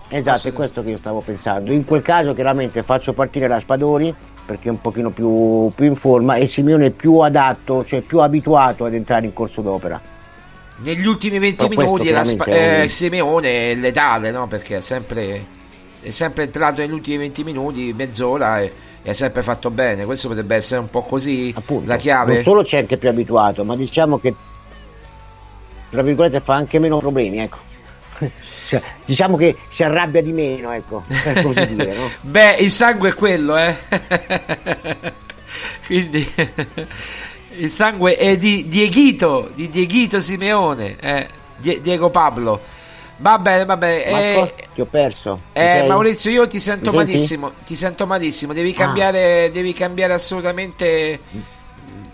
[0.10, 1.71] Esatto, è questo che io stavo pensando.
[1.71, 4.13] In quel caso chiaramente faccio partire Raspadori
[4.45, 8.19] perché è un pochino più, più in forma e Simeone è più adatto, cioè più
[8.19, 9.99] abituato ad entrare in corso d'opera.
[10.77, 14.47] Negli ultimi 20 Però minuti la chiaramente è eh, Simeone è letale, no?
[14.47, 15.45] Perché è sempre,
[16.01, 18.71] è sempre entrato negli ultimi 20 minuti, mezz'ora e,
[19.03, 20.05] e ha sempre fatto bene.
[20.05, 22.35] Questo potrebbe essere un po' così Appunto, la chiave.
[22.35, 24.33] non solo c'è anche più abituato, ma diciamo che
[25.89, 27.57] tra virgolette fa anche meno problemi, ecco.
[28.67, 32.09] Cioè, diciamo che si arrabbia di meno, ecco, per così dire, no?
[32.21, 33.75] Beh, il sangue è quello, eh.
[35.85, 36.27] Quindi
[37.57, 41.27] il sangue è di Dieguito, di Dieguito Simeone, eh.
[41.57, 42.61] Die- Diego Pablo.
[43.23, 44.03] Va bene, va bene.
[44.03, 45.39] Eh, ti ho perso.
[45.53, 45.88] Eh, sei?
[45.88, 47.12] Maurizio, io ti sento Mi senti?
[47.13, 47.51] malissimo.
[47.63, 48.51] Ti sento malissimo.
[48.51, 48.75] Devi Ah.
[48.83, 51.21] cambiare, devi cambiare assolutamente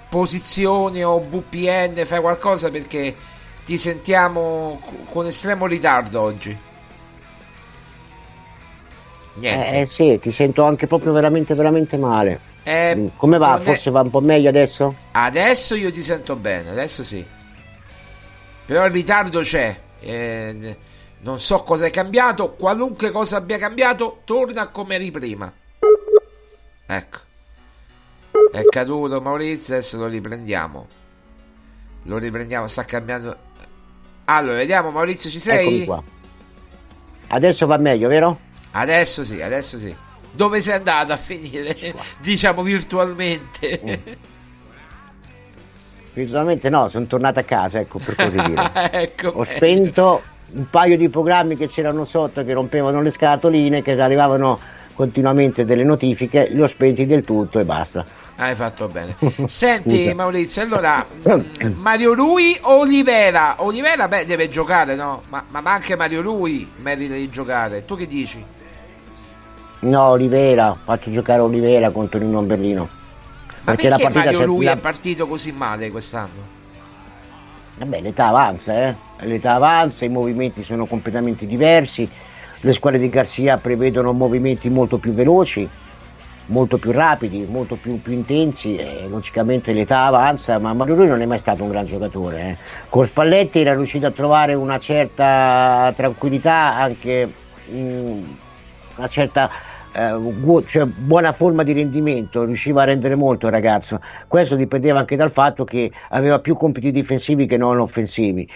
[0.08, 2.06] posizione o VPN.
[2.06, 3.16] Fai qualcosa perché
[3.66, 6.56] ti sentiamo co- con estremo ritardo oggi.
[9.34, 9.76] Niente.
[9.76, 12.40] Eh, eh, sì, ti sento anche proprio veramente, veramente male.
[12.62, 13.58] Eh, Mm, Come va?
[13.60, 14.94] è- Forse va un po' meglio adesso?
[15.14, 17.26] Adesso io ti sento bene, adesso sì.
[18.66, 19.88] Però il ritardo c'è.
[20.02, 20.78] eh,
[21.22, 22.52] non so cosa è cambiato.
[22.52, 25.52] Qualunque cosa abbia cambiato, torna come eri prima.
[26.86, 27.18] Ecco.
[28.52, 30.88] È caduto Maurizio, adesso lo riprendiamo.
[32.04, 33.36] Lo riprendiamo, sta cambiando.
[34.26, 35.88] Allora, vediamo Maurizio, ci sei?
[37.28, 38.40] Adesso va meglio, vero?
[38.72, 39.96] Adesso sì, adesso sì.
[40.32, 41.76] Dove sei andato a finire?
[42.22, 43.82] diciamo virtualmente.
[43.84, 44.14] Mm.
[46.14, 48.72] Virtualmente no, sono tornato a casa, ecco, per così dire.
[48.92, 49.28] ecco.
[49.30, 54.60] Ho spento un paio di programmi che c'erano sotto che rompevano le scatoline, che arrivavano
[54.94, 58.06] continuamente delle notifiche, li ho spenti del tutto e basta.
[58.36, 59.16] Hai fatto bene.
[59.48, 60.14] Senti.
[60.14, 63.56] Maurizio, allora mm, Mario Rui o Olivera?
[63.60, 65.24] Olivera beh deve giocare, no?
[65.30, 67.86] Ma, ma anche Mario Rui merita di giocare.
[67.86, 68.44] Tu che dici?
[69.82, 72.82] No, Olivera, faccio giocare Olivera contro il non Berlino.
[73.62, 76.58] Ma Perché perché, la partita Mario Rui la- è partito così male quest'anno?
[77.80, 78.96] Vabbè, l'età avanza, eh?
[79.22, 82.10] L'età avanza, i movimenti sono completamente diversi,
[82.60, 85.66] le squadre di Garcia prevedono movimenti molto più veloci,
[86.48, 91.22] molto più rapidi, molto più, più intensi, e logicamente l'età avanza, ma Mario Rui non
[91.22, 92.40] è mai stato un gran giocatore.
[92.42, 92.58] eh.
[92.90, 97.32] Con Spalletti era riuscito a trovare una certa tranquillità, anche
[97.72, 98.24] mm,
[98.98, 99.50] una certa
[100.00, 104.00] eh, cioè, buona forma di rendimento, riusciva a rendere molto il ragazzo.
[104.28, 108.48] Questo dipendeva anche dal fatto che aveva più compiti difensivi che non offensivi.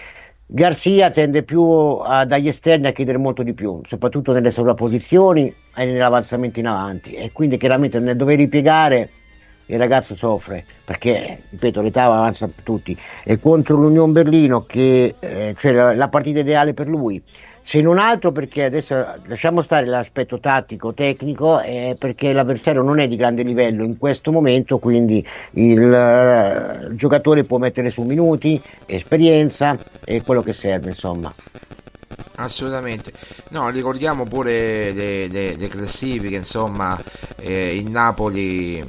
[0.46, 5.84] Garzia tende più a, dagli esterni a chiedere molto di più, soprattutto nelle sovrapposizioni e
[5.84, 9.08] nell'avanzamento in avanti e quindi chiaramente nel dover ripiegare
[9.66, 15.54] il ragazzo soffre perché, ripeto, l'età avanza per tutti e contro l'Union Berlino che eh,
[15.56, 17.22] cioè la, la partita ideale per lui
[17.66, 23.08] se non altro perché adesso lasciamo stare l'aspetto tattico, tecnico, eh, perché l'avversario non è
[23.08, 28.62] di grande livello in questo momento, quindi il, uh, il giocatore può mettere su minuti,
[28.84, 31.32] esperienza e quello che serve, insomma.
[32.34, 33.14] Assolutamente,
[33.48, 37.00] no, ricordiamo pure le, le, le classifiche, insomma,
[37.36, 38.84] eh, il Napoli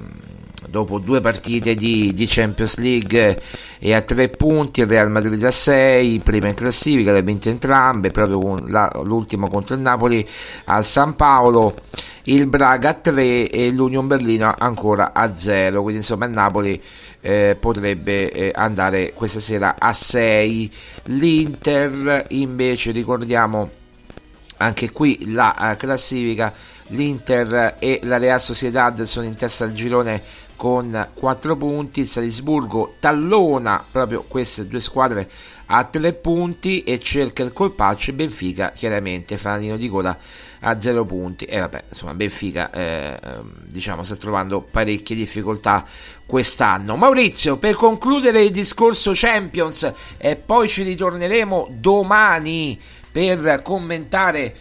[0.75, 3.41] dopo due partite di, di, Champions League
[3.79, 7.49] e a tre punti, il Real Madrid a 6, prima in classifica, le ha vinte
[7.49, 10.27] entrambe, proprio la, l'ultimo contro il Napoli
[10.65, 11.75] al San Paolo,
[12.23, 16.81] il Braga a 3 e l'Union Berlino ancora a 0, quindi insomma il Napoli
[17.21, 20.71] eh, potrebbe eh, andare questa sera a 6,
[21.05, 23.69] l'Inter invece ricordiamo
[24.57, 26.53] anche qui la uh, classifica.
[26.89, 30.21] l'Inter e la Real Sociedad sono in testa al girone
[30.55, 35.29] con 4 punti, il Salisburgo tallona proprio queste due squadre
[35.67, 40.17] a 3 punti e cerca il colpaccio Benfica chiaramente fanalino di coda
[40.61, 41.45] a 0 punti.
[41.45, 45.85] E vabbè insomma Benfica eh, ehm, diciamo sta trovando parecchie difficoltà
[46.25, 46.95] quest'anno.
[46.95, 52.79] Maurizio per concludere il discorso Champions e poi ci ritorneremo domani
[53.11, 54.55] per commentare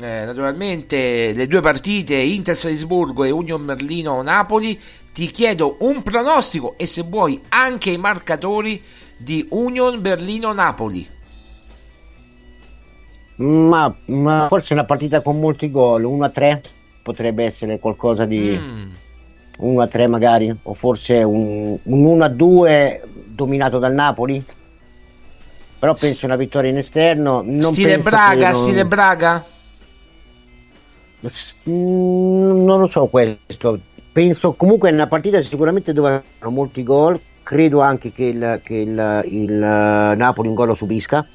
[0.00, 4.80] eh, naturalmente le due partite Inter Salisburgo e Union Merlino Napoli
[5.16, 8.82] ti chiedo un pronostico e se vuoi anche i marcatori
[9.16, 11.08] di Union Berlino-Napoli.
[13.36, 16.60] Ma, ma forse una partita con molti gol, 1-3
[17.02, 18.90] potrebbe essere qualcosa di mm.
[19.62, 24.44] 1-3 magari, o forse un, un 1-2 dominato dal Napoli.
[25.78, 27.40] Però penso una vittoria in esterno.
[27.42, 28.60] Non stile Braga, non...
[28.60, 29.42] stile Braga?
[31.70, 33.80] Mm, non lo so questo
[34.16, 37.20] penso comunque è una partita sicuramente dove hanno molti gol.
[37.42, 41.26] Credo anche che il, che il, il uh, Napoli un gol lo subisca.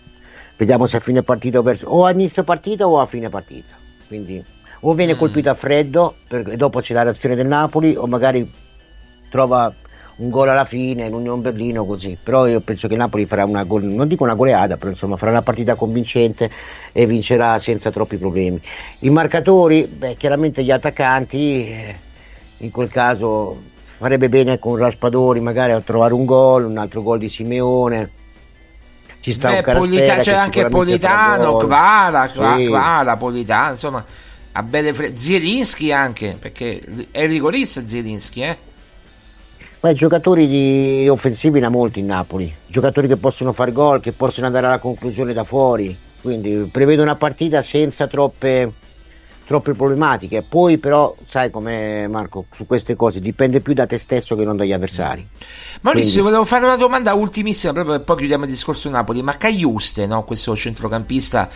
[0.57, 3.75] Vediamo se a fine partita o, verso, o a inizio partita o a fine partita.
[4.07, 4.43] Quindi
[4.79, 5.17] o viene mm.
[5.17, 8.51] colpito a freddo e dopo c'è la reazione del Napoli o magari
[9.29, 9.71] trova
[10.15, 12.17] un gol alla fine in Union Berlino così.
[12.21, 15.17] Però io penso che il Napoli farà una gol, non dico una goleada però insomma
[15.17, 16.49] farà una partita convincente
[16.91, 18.59] e vincerà senza troppi problemi.
[19.01, 21.95] I marcatori beh chiaramente gli attaccanti eh,
[22.61, 23.59] in quel caso
[23.97, 28.09] farebbe bene con Raspadori magari a trovare un gol, un altro gol di Simeone.
[29.19, 32.65] Ci sta Beh, Polita- c'è anche Politano, Kvara, sì.
[32.65, 34.03] Kvara, Politano, insomma,
[34.53, 38.57] a belle fre- Zielinski anche, perché è rigorista Zielinski, eh?
[39.79, 44.11] Beh, giocatori di offensivi ne ha molti in Napoli, giocatori che possono fare gol, che
[44.11, 48.71] possono andare alla conclusione da fuori, quindi prevedo una partita senza troppe
[49.51, 50.43] troppe problematiche.
[50.47, 54.55] Poi, però, sai com'è Marco, su queste cose dipende più da te stesso che non
[54.55, 55.27] dagli avversari.
[55.81, 56.29] Maurizio, Quindi...
[56.29, 59.21] volevo fare una domanda ultimissima, proprio poi chiudiamo il discorso Napoli.
[59.21, 60.23] Ma Cagliuste, no?
[60.23, 61.49] questo centrocampista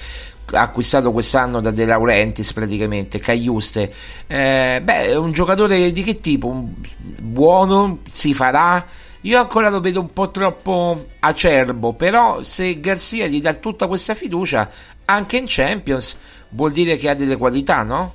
[0.51, 3.91] acquistato quest'anno da De Laurentiis praticamente Cagliuste
[4.27, 6.71] eh, beh è un giocatore di che tipo un,
[7.19, 8.85] buono si farà
[9.21, 14.13] io ancora lo vedo un po' troppo acerbo però se Garzia gli dà tutta questa
[14.13, 14.69] fiducia
[15.05, 16.15] anche in Champions
[16.55, 18.13] vuol dire che ha delle qualità, no?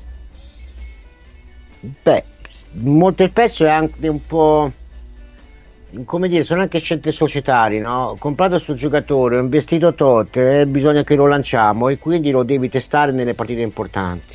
[1.80, 2.24] Beh,
[2.72, 4.72] molto spesso è anche un po'
[6.04, 8.16] come dire, sono anche scelte societarie, no?
[8.18, 12.68] Comprato questo giocatore, ho investito tot, eh, bisogna che lo lanciamo e quindi lo devi
[12.68, 14.34] testare nelle partite importanti,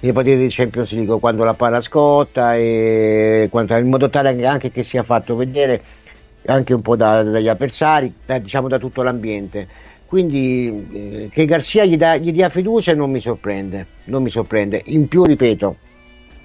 [0.00, 4.70] nelle partite di Champions League, quando la palla scotta e quando, in modo tale anche
[4.70, 5.82] che sia fatto vedere
[6.46, 11.86] anche un po' da, dagli avversari, da, diciamo da tutto l'ambiente quindi eh, che Garzia
[11.86, 14.82] gli, gli dia fiducia non mi sorprende, non mi sorprende.
[14.88, 15.76] In più, ripeto,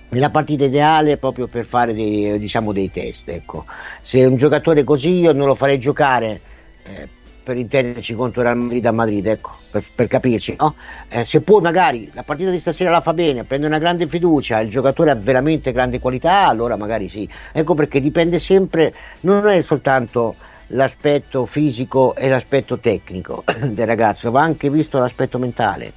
[0.07, 3.27] è la partita ideale proprio per fare dei, diciamo, dei test.
[3.27, 3.65] Ecco.
[3.99, 6.39] Se un giocatore così io non lo farei giocare
[6.83, 7.09] eh,
[7.43, 10.55] per intenderci contro Real Madrid a Madrid, ecco, per, per capirci.
[10.57, 10.75] No?
[11.09, 14.61] Eh, se poi magari la partita di stasera la fa bene, prende una grande fiducia,
[14.61, 17.27] il giocatore ha veramente grande qualità, allora magari sì.
[17.51, 20.35] Ecco perché dipende sempre, non è soltanto
[20.67, 25.91] l'aspetto fisico e l'aspetto tecnico del ragazzo, va anche visto l'aspetto mentale,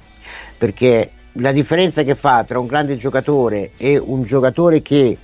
[0.57, 5.17] perché la differenza che fa tra un grande giocatore e un giocatore che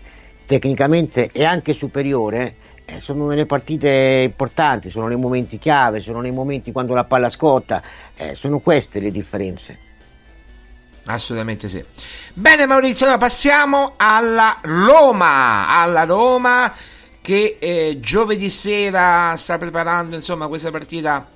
[0.46, 6.32] tecnicamente è anche superiore eh, sono nelle partite importanti, sono nei momenti chiave, sono nei
[6.32, 7.82] momenti quando la palla scotta,
[8.16, 9.78] eh, sono queste le differenze.
[11.04, 11.84] Assolutamente sì.
[12.34, 16.74] Bene Maurizio, allora passiamo alla Roma, alla Roma
[17.28, 21.28] che eh, giovedì sera sta preparando insomma questa partita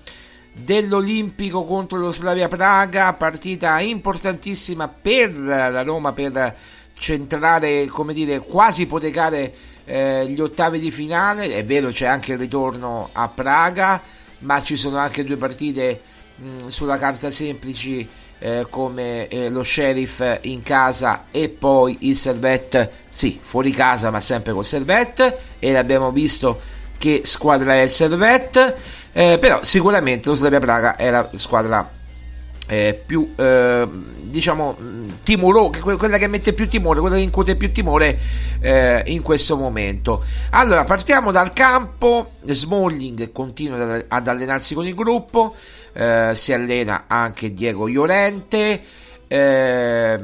[0.49, 6.55] dell'Olimpico contro lo Slavia Praga, partita importantissima per la Roma per
[6.93, 11.53] centrare, come dire, quasi ipotecare eh, gli ottavi di finale.
[11.53, 14.01] È vero, c'è anche il ritorno a Praga,
[14.39, 16.01] ma ci sono anche due partite
[16.37, 18.07] mh, sulla carta semplici
[18.43, 24.19] eh, come eh, lo sheriff in casa e poi il Servette, sì, fuori casa ma
[24.19, 25.37] sempre col Servette.
[25.59, 26.59] E l'abbiamo visto
[26.97, 28.75] che squadra è il Servette,
[29.11, 31.87] eh, però sicuramente lo Slavia Praga è la squadra
[32.67, 33.87] eh, più eh,
[34.32, 34.75] diciamo
[35.23, 38.17] timoro, quella che mette più timore, quella che incute più timore
[38.59, 40.23] eh, in questo momento.
[40.51, 45.55] Allora partiamo dal campo, Smalling continua ad allenarsi con il gruppo,
[45.93, 48.82] eh, si allena anche Diego Llorente,
[49.27, 50.19] eh,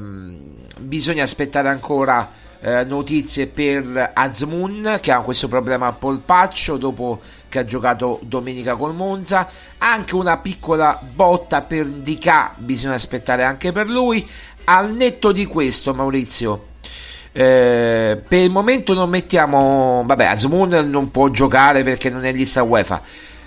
[0.80, 7.60] bisogna aspettare ancora eh, notizie per Azmoun che ha questo problema al polpaccio dopo che
[7.60, 9.49] ha giocato domenica col Monza.
[9.78, 14.28] Anche una piccola botta per Dica bisogna aspettare anche per lui.
[14.66, 16.76] Al netto di questo Maurizio
[17.38, 22.64] eh, per il momento non mettiamo vabbè Azmoun non può giocare perché non è lista
[22.64, 23.01] UEFA.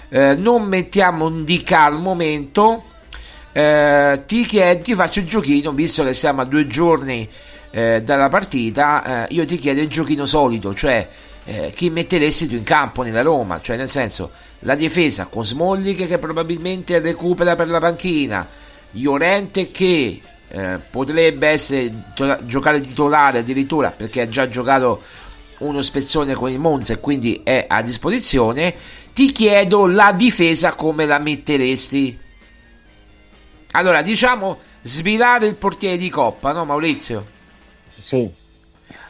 [0.08, 2.84] Eh, non mettiamo un DK al momento.
[3.52, 7.28] Eh, ti chiedo ti faccio il giochino visto che siamo a due giorni
[7.70, 11.08] eh, dalla partita eh, io ti chiedo il giochino solito cioè
[11.44, 16.06] eh, chi metteresti tu in campo nella Roma cioè nel senso la difesa con Smollik
[16.06, 18.46] che probabilmente recupera per la panchina
[18.92, 25.02] Llorente che eh, potrebbe essere to- giocare titolare addirittura perché ha già giocato
[25.58, 28.74] uno spezzone con il Monza e quindi è a disposizione
[29.12, 32.18] ti chiedo la difesa come la metteresti.
[33.72, 37.38] Allora, diciamo svilare il portiere di Coppa, no Maurizio?
[38.00, 38.30] Sì.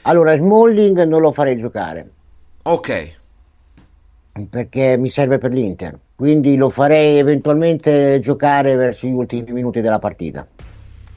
[0.02, 2.10] Allora, Smalling non lo farei giocare.
[2.62, 3.18] Ok.
[4.48, 5.98] Perché mi serve per l'Inter.
[6.14, 10.46] Quindi lo farei eventualmente giocare verso gli ultimi minuti della partita.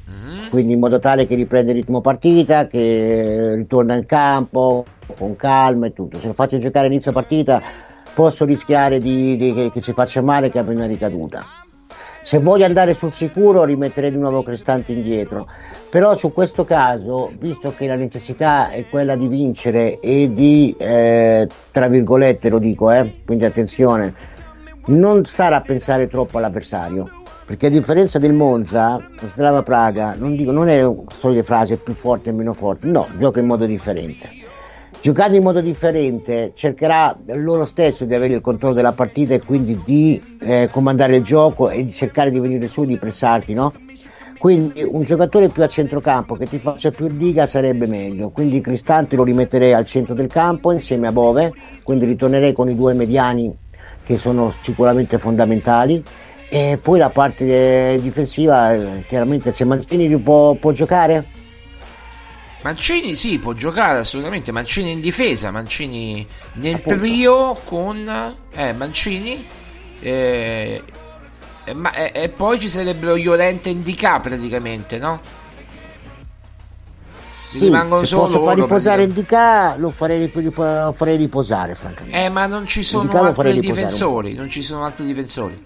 [0.09, 0.49] Mm-hmm.
[0.49, 4.85] Quindi in modo tale che riprende il ritmo partita, che ritorna in campo
[5.17, 6.19] con calma e tutto.
[6.19, 7.61] Se lo faccio giocare inizio partita
[8.13, 11.62] posso rischiare di, di, che, che, si faccia male che abbia una ricaduta.
[12.23, 15.45] Se voglio andare sul sicuro rimetterei di nuovo Cristante indietro,
[15.89, 21.49] però su questo caso, visto che la necessità è quella di vincere e di, eh,
[21.69, 24.13] tra virgolette lo dico, eh, quindi attenzione,
[24.85, 27.09] non stare a pensare troppo all'avversario,
[27.45, 32.29] perché a differenza del Monza, Strava Praga, non, dico, non è solite frasi più forte
[32.29, 34.42] e meno forte, no, gioca in modo differente
[35.03, 39.81] giocando in modo differente cercherà loro stesso di avere il controllo della partita e quindi
[39.83, 43.73] di eh, comandare il gioco e di cercare di venire su, di pressarti, no?
[44.39, 48.29] Quindi un giocatore più a centrocampo che ti faccia più diga sarebbe meglio.
[48.29, 51.51] Quindi Cristante lo rimetterei al centro del campo insieme a Bove,
[51.83, 53.53] quindi ritornerei con i due mediani
[54.05, 56.01] che sono sicuramente fondamentali.
[56.47, 61.25] E poi la parte difensiva, eh, chiaramente se Mancini può, può giocare,
[62.63, 64.51] Mancini sì, può giocare assolutamente.
[64.51, 66.97] Mancini in difesa, Mancini nel Appunto.
[66.97, 69.45] trio con eh, Mancini.
[69.99, 70.81] Eh,
[71.65, 75.19] eh, ma, eh, e poi ci sarebbero Llorente e Indica praticamente, no?
[77.25, 82.47] Sì, rimangono se posso far riposare Indica lo farei, lo farei riposare francamente eh ma
[82.47, 85.61] non ci sono Indica altri difensori non ci sono altri difensori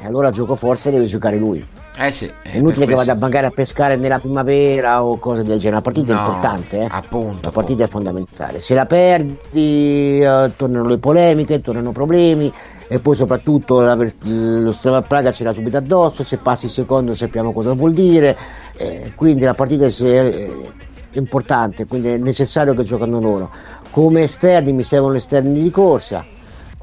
[0.00, 1.66] e allora gioco forse deve giocare lui
[1.96, 5.76] eh sì, è inutile che vada magari a pescare nella primavera o cose del genere.
[5.76, 6.88] La partita no, è importante, eh?
[6.90, 7.38] appunto.
[7.42, 7.84] La partita appunto.
[7.84, 8.58] è fondamentale.
[8.58, 12.52] Se la perdi, eh, tornano le polemiche, tornano problemi.
[12.88, 16.24] E poi soprattutto la, lo Strava Praga ce l'ha subito addosso.
[16.24, 18.36] Se passi il secondo sappiamo cosa vuol dire.
[18.76, 20.50] Eh, quindi la partita è, è
[21.12, 23.50] importante, quindi è necessario che giocano loro.
[23.90, 26.24] Come esterni mi servono esterni di corsa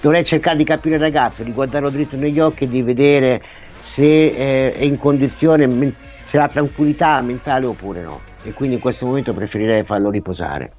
[0.00, 3.40] dovrei cercare di capire il ragazzo, di guardarlo dritto negli occhi e di vedere
[3.80, 8.20] se eh, è in condizione, se ha tranquillità mentale oppure no.
[8.42, 10.72] E quindi in questo momento preferirei farlo riposare.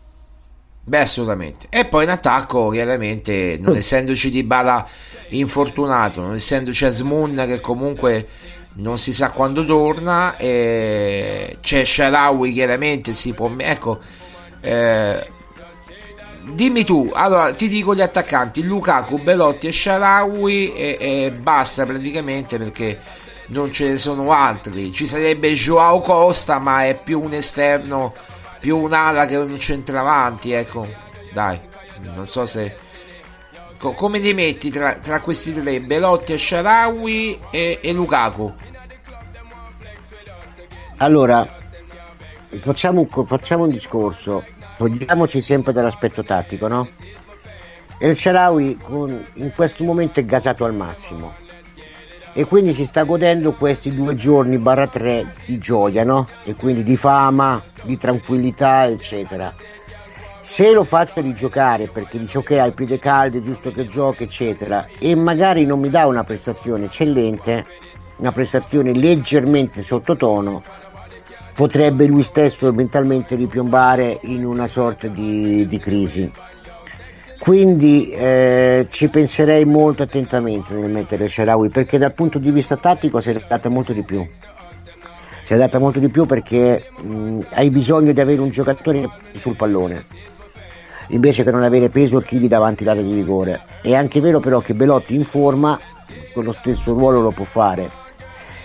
[0.88, 1.66] Beh, assolutamente.
[1.72, 3.78] E poi in attacco, chiaramente, non mm.
[3.78, 4.88] essendoci di Bala
[5.30, 8.28] infortunato, non essendoci Asmun che comunque
[8.74, 13.52] non si sa quando torna, eh, c'è Sharawi, chiaramente si può...
[13.58, 14.00] Ecco,
[14.62, 15.28] eh,
[16.52, 22.60] dimmi tu, allora ti dico gli attaccanti, Lukaku, Belotti e Sharawi e, e basta praticamente
[22.60, 23.00] perché
[23.48, 24.92] non ce ne sono altri.
[24.92, 28.14] Ci sarebbe Joao Costa, ma è più un esterno
[28.66, 30.88] più un'ala che un centravanti, ecco.
[31.32, 31.62] Dai,
[32.00, 32.76] non so se...
[33.78, 35.82] Co- come li metti tra, tra, questi tre?
[35.82, 38.52] Belotti e Sharawi e, e Lukaku?
[40.98, 41.48] Allora,
[42.60, 44.44] facciamo, facciamo un discorso.
[44.78, 46.90] Togliamoci sempre dall'aspetto tattico, no?
[48.00, 48.80] El Sharawi
[49.36, 51.45] in questo momento è gasato al massimo
[52.38, 56.28] e quindi si sta godendo questi due giorni barra tre di gioia, no?
[56.44, 59.54] E quindi di fama, di tranquillità, eccetera.
[60.42, 65.16] Se lo faccio rigiocare perché dice ok hai piede calde, giusto che giochi, eccetera, e
[65.16, 67.66] magari non mi dà una prestazione eccellente,
[68.18, 70.62] una prestazione leggermente sottotono,
[71.56, 76.30] potrebbe lui stesso mentalmente ripiombare in una sorta di, di crisi
[77.40, 83.20] quindi eh, ci penserei molto attentamente nel mettere Sharawi perché dal punto di vista tattico
[83.20, 84.26] si è adatta molto di più.
[85.44, 89.08] Si è adatta molto di più perché mh, hai bisogno di avere un giocatore
[89.38, 90.06] sul pallone
[91.10, 93.64] invece che non avere peso e chili davanti all'area di rigore.
[93.82, 95.80] È anche vero però che Belotti in forma
[96.34, 98.04] con lo stesso ruolo lo può fare.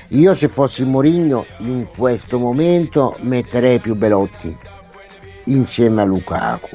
[0.08, 4.56] Io se fossi Morigno in questo momento metterei più Belotti
[5.46, 6.68] insieme a Lukaku.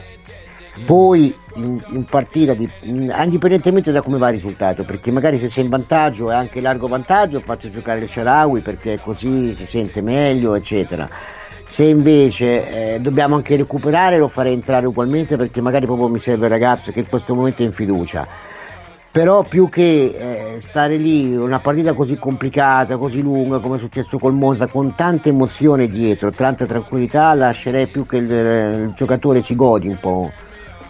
[0.86, 5.64] Poi in, in partita, di, indipendentemente da come va il risultato, perché magari se sei
[5.64, 10.56] in vantaggio e anche largo vantaggio faccio giocare il Sharawi perché così si sente meglio,
[10.56, 11.10] eccetera.
[11.64, 16.46] Se invece eh, dobbiamo anche recuperare lo farei entrare ugualmente perché magari proprio mi serve
[16.46, 18.28] il ragazzo che in questo momento è in fiducia.
[19.12, 24.20] Però più che eh, stare lì una partita così complicata, così lunga come è successo
[24.20, 29.56] col Monza, con tante emozioni dietro, tanta tranquillità, lascerei più che il, il giocatore si
[29.56, 30.32] godi un po'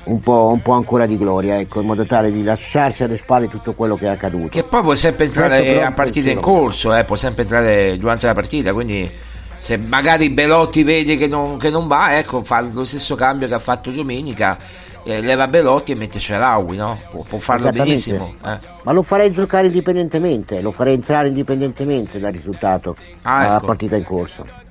[0.06, 3.47] un po', un po', ancora di gloria, ecco, in modo tale di lasciarsi alle spalle
[3.47, 4.47] tutto quello che è accaduto.
[4.49, 8.34] Che poi può sempre entrare a partita in corso, eh, può sempre entrare durante la
[8.34, 9.12] partita, quindi
[9.60, 13.53] se magari Belotti vede che non, che non va, ecco, fa lo stesso cambio che
[13.56, 14.58] ha fatto domenica,
[15.03, 16.99] eh, leva Belotti e mette Ceraui, no?
[17.10, 18.36] Può, può farlo benissimo.
[18.45, 18.60] Eh.
[18.84, 23.66] Ma lo farei giocare indipendentemente, lo farei entrare indipendentemente dal risultato ah, della ecco.
[23.66, 24.64] partita in corso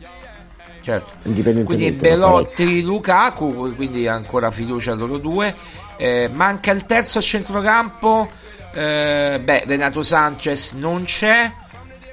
[0.85, 1.12] certo.
[1.22, 5.55] Quindi Belotti, Lukaku, quindi ancora fiducia a loro due.
[5.97, 8.30] Eh, manca il terzo a centrocampo.
[8.74, 11.51] Eh, beh, Renato Sanchez non c'è.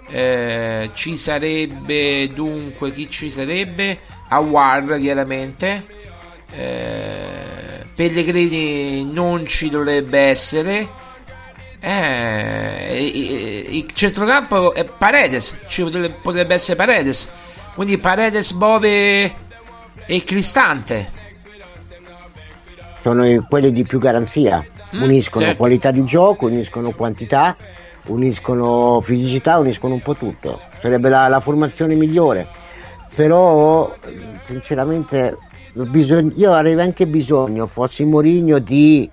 [0.07, 3.99] Eh, ci sarebbe dunque chi ci sarebbe?
[4.29, 5.85] Awar chiaramente.
[6.51, 10.89] Eh, Pellegrini non ci dovrebbe essere.
[11.81, 17.27] Eh, il centrocampo è Paredes, ci potrebbe essere Paredes
[17.75, 19.33] quindi Paredes, Bove
[20.05, 21.19] e Cristante.
[23.01, 24.63] Sono quelli di più garanzia.
[24.95, 25.59] Mm, uniscono certo.
[25.59, 27.55] qualità di gioco, uniscono quantità,
[28.07, 30.59] uniscono fisicità, uniscono un po' tutto.
[30.79, 32.47] Sarebbe la, la formazione migliore.
[33.15, 33.95] Però,
[34.43, 35.37] sinceramente,
[35.73, 39.09] bisog- io avrei anche bisogno, fossi Mourinho, di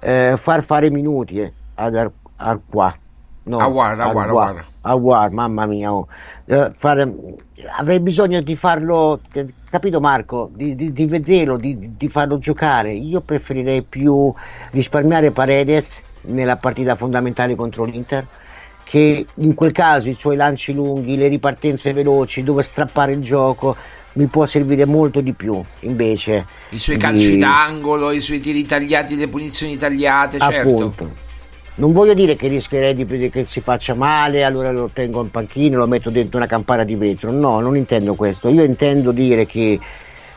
[0.00, 2.96] eh, far fare minuti eh, ad Ar- Arqua.
[3.46, 4.64] No, Aguar, Aguar, Aguar.
[4.82, 5.92] Aguar, mamma mia.
[5.92, 6.08] Oh.
[6.46, 7.12] Eh, fare,
[7.78, 9.20] avrei bisogno di farlo,
[9.70, 12.92] capito Marco, di, di, di vederlo, di, di, farlo giocare.
[12.92, 14.32] Io preferirei più
[14.70, 18.26] risparmiare Paredes nella partita fondamentale contro l'Inter
[18.82, 23.76] che in quel caso i suoi lanci lunghi, le ripartenze veloci, dove strappare il gioco
[24.12, 29.16] mi può servire molto di più invece i suoi calci d'angolo, i suoi tiri tagliati,
[29.16, 30.68] le punizioni tagliate, certo.
[30.68, 31.24] Appunto
[31.76, 35.76] non voglio dire che rischierei di che si faccia male, allora lo tengo in panchina,
[35.76, 37.30] lo metto dentro una campana di vetro.
[37.30, 38.48] No, non intendo questo.
[38.48, 39.78] Io intendo dire che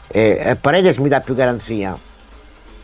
[0.07, 1.97] eh, Paredes mi dà più garanzia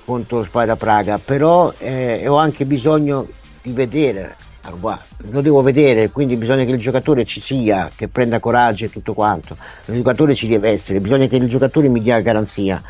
[0.05, 3.27] contro Spada Praga, però eh, ho anche bisogno
[3.61, 4.35] di vedere.
[4.61, 8.89] Ah, lo devo vedere, quindi bisogna che il giocatore ci sia, che prenda coraggio e
[8.89, 9.57] tutto quanto.
[9.85, 12.81] Il giocatore ci deve essere, bisogna che il giocatore mi dia garanzia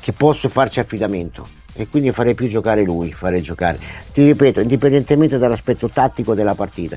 [0.00, 3.78] che posso farci affidamento e quindi farei più giocare lui, farei giocare.
[4.12, 6.96] Ti ripeto, indipendentemente dall'aspetto tattico della partita.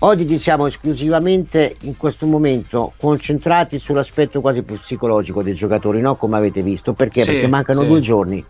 [0.00, 6.14] Oggi ci siamo esclusivamente in questo momento concentrati sull'aspetto quasi più psicologico dei giocatori, no?
[6.14, 7.22] come avete visto, perché?
[7.22, 7.86] Sì, perché mancano sì.
[7.88, 8.44] due giorni.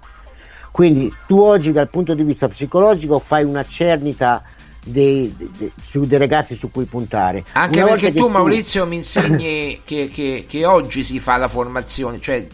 [0.71, 4.43] Quindi tu oggi dal punto di vista psicologico fai una cernita
[4.85, 7.45] dei, dei- dei- ragazzi su cui puntare.
[7.53, 11.49] Anche Una perché che tu, Maurizio, mi insegni che, che- che oggi si fa la
[11.49, 12.47] formazione, cioè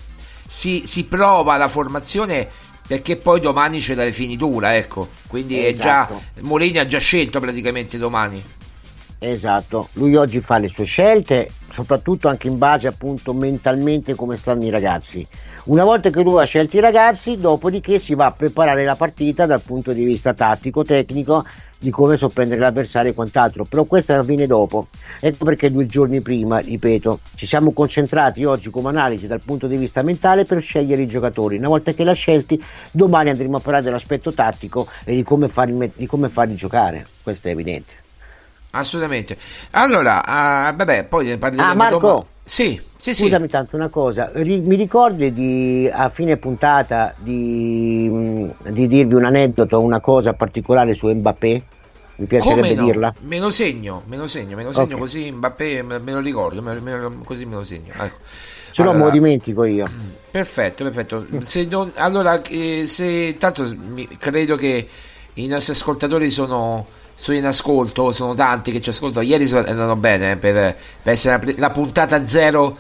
[0.47, 2.49] si, si prova la formazione
[2.87, 5.09] perché poi domani c'è la rifinitura, ecco.
[5.27, 6.23] Quindi è già Esatto.
[6.43, 8.43] Mourinho ha già scelto praticamente domani.
[9.19, 14.65] Esatto, lui oggi fa le sue scelte, soprattutto anche in base appunto mentalmente come stanno
[14.65, 15.27] i ragazzi.
[15.65, 19.47] Una volta che lui ha scelto i ragazzi, dopodiché si va a preparare la partita
[19.47, 21.43] dal punto di vista tattico, tecnico,
[21.85, 23.65] di come sorprendere l'avversario e quant'altro.
[23.65, 24.89] Però questo avviene dopo.
[25.21, 29.77] Ecco perché due giorni prima, ripeto, ci siamo concentrati oggi come analisi dal punto di
[29.77, 31.59] vista mentale per scegliere i giocatori.
[31.59, 32.61] Una volta che l'ha scelti,
[32.91, 37.07] domani andremo a parlare dell'aspetto tattico e di come farli, di come farli giocare.
[37.23, 37.93] Questo è evidente.
[38.71, 39.37] Assolutamente.
[39.73, 41.99] Allora, ah, vabbè, poi ne parleremo Ah, Marco?
[41.99, 42.27] dopo.
[42.43, 43.23] Sì, sì, sì.
[43.25, 49.81] Scusami tanto una cosa, mi ricordi di, a fine puntata di, di dirvi un aneddoto,
[49.81, 51.63] una cosa particolare su Mbappé?
[52.17, 52.85] Mi piacerebbe no?
[52.85, 53.15] dirla.
[53.21, 55.01] Me lo segno, me lo segno, me lo segno Ok.
[55.01, 57.93] così Mbappé me, lo ricordo, me, me lo- così me lo segno.
[57.93, 58.19] Ecco.
[58.71, 59.87] Se no me Allora, lo dimentico io.
[60.31, 61.27] Perfetto, perfetto.
[61.43, 64.89] Se non- allora, eh, se tanto mi- credo che
[65.35, 69.25] i nostri ascoltatori sono, sono in ascolto, sono tanti che ci ascoltano.
[69.25, 70.55] Ieri sono andato bene eh, per,
[71.03, 72.77] per essere la, la puntata zero,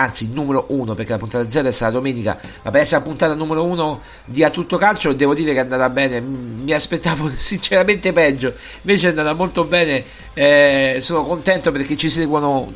[0.00, 3.64] anzi numero uno, perché la puntata zero stata domenica, ma per essere la puntata numero
[3.64, 6.20] uno di A Tutto Calcio devo dire che è andata bene.
[6.20, 10.04] Mi aspettavo sinceramente peggio, invece è andata molto bene.
[10.34, 12.72] eh, sono contento perché ci seguono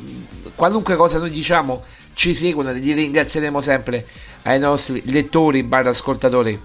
[0.55, 1.83] qualunque cosa noi diciamo
[2.15, 4.07] ci seguono e li ringrazieremo sempre
[4.43, 6.61] ai nostri lettori barra ascoltatori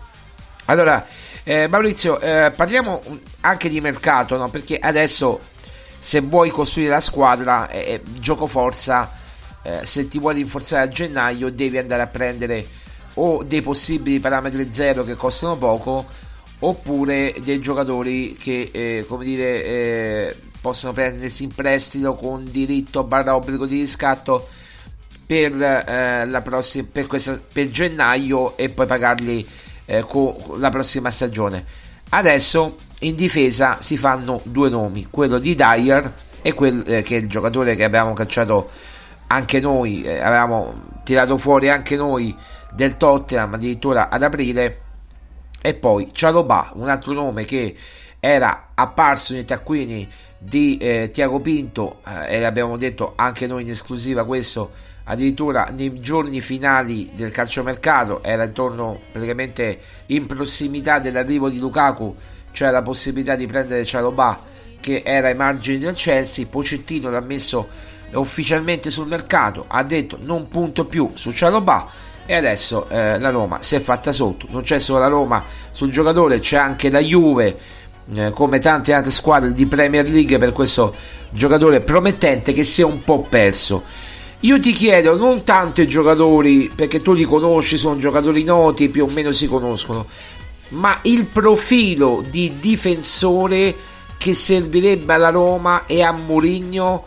[0.66, 1.06] allora
[1.44, 3.02] eh, Maurizio eh, parliamo
[3.42, 4.50] anche di mercato no?
[4.50, 5.40] perché adesso
[5.98, 9.18] se vuoi costruire la squadra eh, eh, gioco forza
[9.64, 12.66] eh, se ti vuoi rinforzare a gennaio devi andare a prendere
[13.16, 16.06] o dei possibili parametri zero che costano poco
[16.60, 23.36] oppure dei giocatori che eh, come dire eh, possono prendersi in prestito con diritto barra
[23.36, 24.48] obbligo di riscatto
[25.26, 29.48] per, eh, la prossima, per, questa, per gennaio e poi pagarli
[29.86, 31.64] eh, co- la prossima stagione.
[32.10, 37.30] Adesso in difesa si fanno due nomi, quello di Dyer e quel che è il
[37.30, 38.70] giocatore che abbiamo cacciato
[39.32, 42.36] anche noi, eh, avevamo tirato fuori anche noi
[42.72, 44.82] del Tottenham addirittura ad aprile.
[45.62, 47.76] E poi Cialobà, un altro nome che
[48.20, 50.08] era apparso nei taccuini
[50.38, 54.72] di eh, Tiago Pinto eh, e l'abbiamo detto anche noi in esclusiva questo
[55.06, 62.16] addirittura nei giorni finali del calciomercato era intorno praticamente in prossimità dell'arrivo di Lukaku
[62.52, 64.48] c'era la possibilità di prendere Cialobà
[64.80, 66.46] che era ai margini del Chelsea.
[66.48, 67.68] Pocettino l'ha messo
[68.14, 71.88] ufficialmente sul mercato ha detto non punto più su Cialobà
[72.26, 74.48] e adesso eh, la Roma si è fatta sotto.
[74.50, 77.58] Non c'è solo la Roma sul giocatore c'è anche la Juve
[78.14, 80.96] eh, come tante altre squadre di Premier League per questo
[81.32, 83.84] giocatore promettente che si è un po' perso.
[84.42, 89.06] Io ti chiedo non tanto i giocatori perché tu li conosci sono giocatori noti più
[89.06, 90.06] o meno si conoscono
[90.70, 93.76] ma il profilo di difensore
[94.18, 97.06] che servirebbe alla Roma e a Mourinho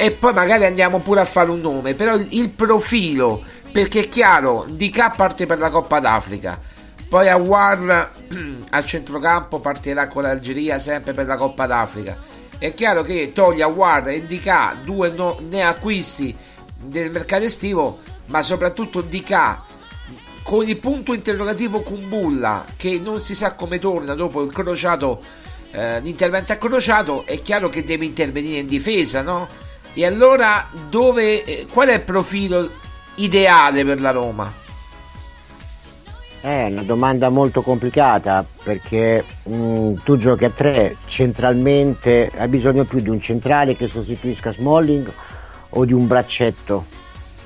[0.00, 3.42] e poi magari andiamo pure a fare un nome però il, il profilo
[3.72, 6.60] perché è chiaro Di K parte per la Coppa d'Africa
[7.08, 8.10] poi Awar
[8.70, 12.16] al centrocampo partirà con l'Algeria sempre per la Coppa d'Africa
[12.58, 16.36] è chiaro che toglie Awar e Di K due no- neacquisti
[16.76, 19.56] del mercato estivo ma soprattutto Di K
[20.44, 25.20] con il punto interrogativo Kumbulla che non si sa come torna dopo il crociato
[25.72, 29.66] eh, l'intervento a crociato è chiaro che deve intervenire in difesa no?
[29.98, 32.70] E allora dove eh, qual è il profilo
[33.16, 34.52] ideale per la Roma
[36.40, 43.00] È una domanda molto complicata perché mh, tu giochi a tre centralmente, hai bisogno più
[43.00, 45.12] di un centrale che sostituisca Smalling
[45.70, 46.86] o di un braccetto,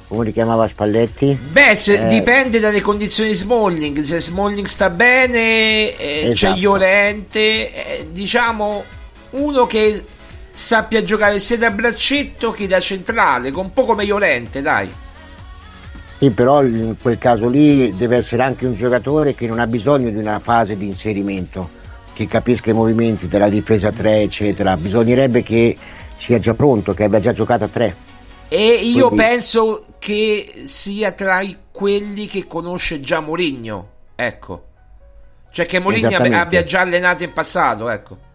[0.09, 1.35] come li chiamava Spalletti?
[1.35, 2.07] beh Eh.
[2.09, 6.61] dipende dalle condizioni di Smalling se Smalling sta bene eh, c'è Esatto.
[6.61, 7.39] Llorente
[7.73, 8.85] eh, diciamo
[9.31, 10.05] uno che
[10.53, 14.91] sappia giocare sia da braccetto che da centrale con un po' come Llorente dai
[16.19, 20.11] Sì, però in quel caso lì deve essere anche un giocatore che non ha bisogno
[20.11, 21.69] di una fase di inserimento,
[22.13, 24.77] che capisca i movimenti della difesa 3, eccetera.
[24.77, 25.77] Bisognerebbe che
[26.15, 27.97] sia già pronto, che abbia già giocato a 3.
[28.49, 31.41] E io Quindi- penso che sia tra
[31.73, 33.89] quelli che conosce già Mourinho.
[34.15, 34.67] Ecco.
[35.51, 38.31] Cioè che Mourinho abbia già allenato in passato, ecco.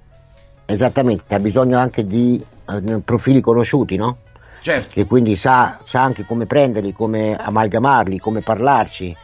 [0.69, 4.17] Esattamente, ha bisogno anche di eh, profili conosciuti, no?
[4.59, 4.89] Certo.
[4.93, 9.15] Che quindi sa, sa anche come prenderli, come amalgamarli, come parlarci,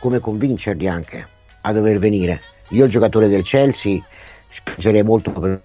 [0.00, 1.26] come convincerli anche
[1.60, 2.40] a dover venire.
[2.70, 4.02] Io il giocatore del Chelsea
[4.48, 5.60] spingerei molto per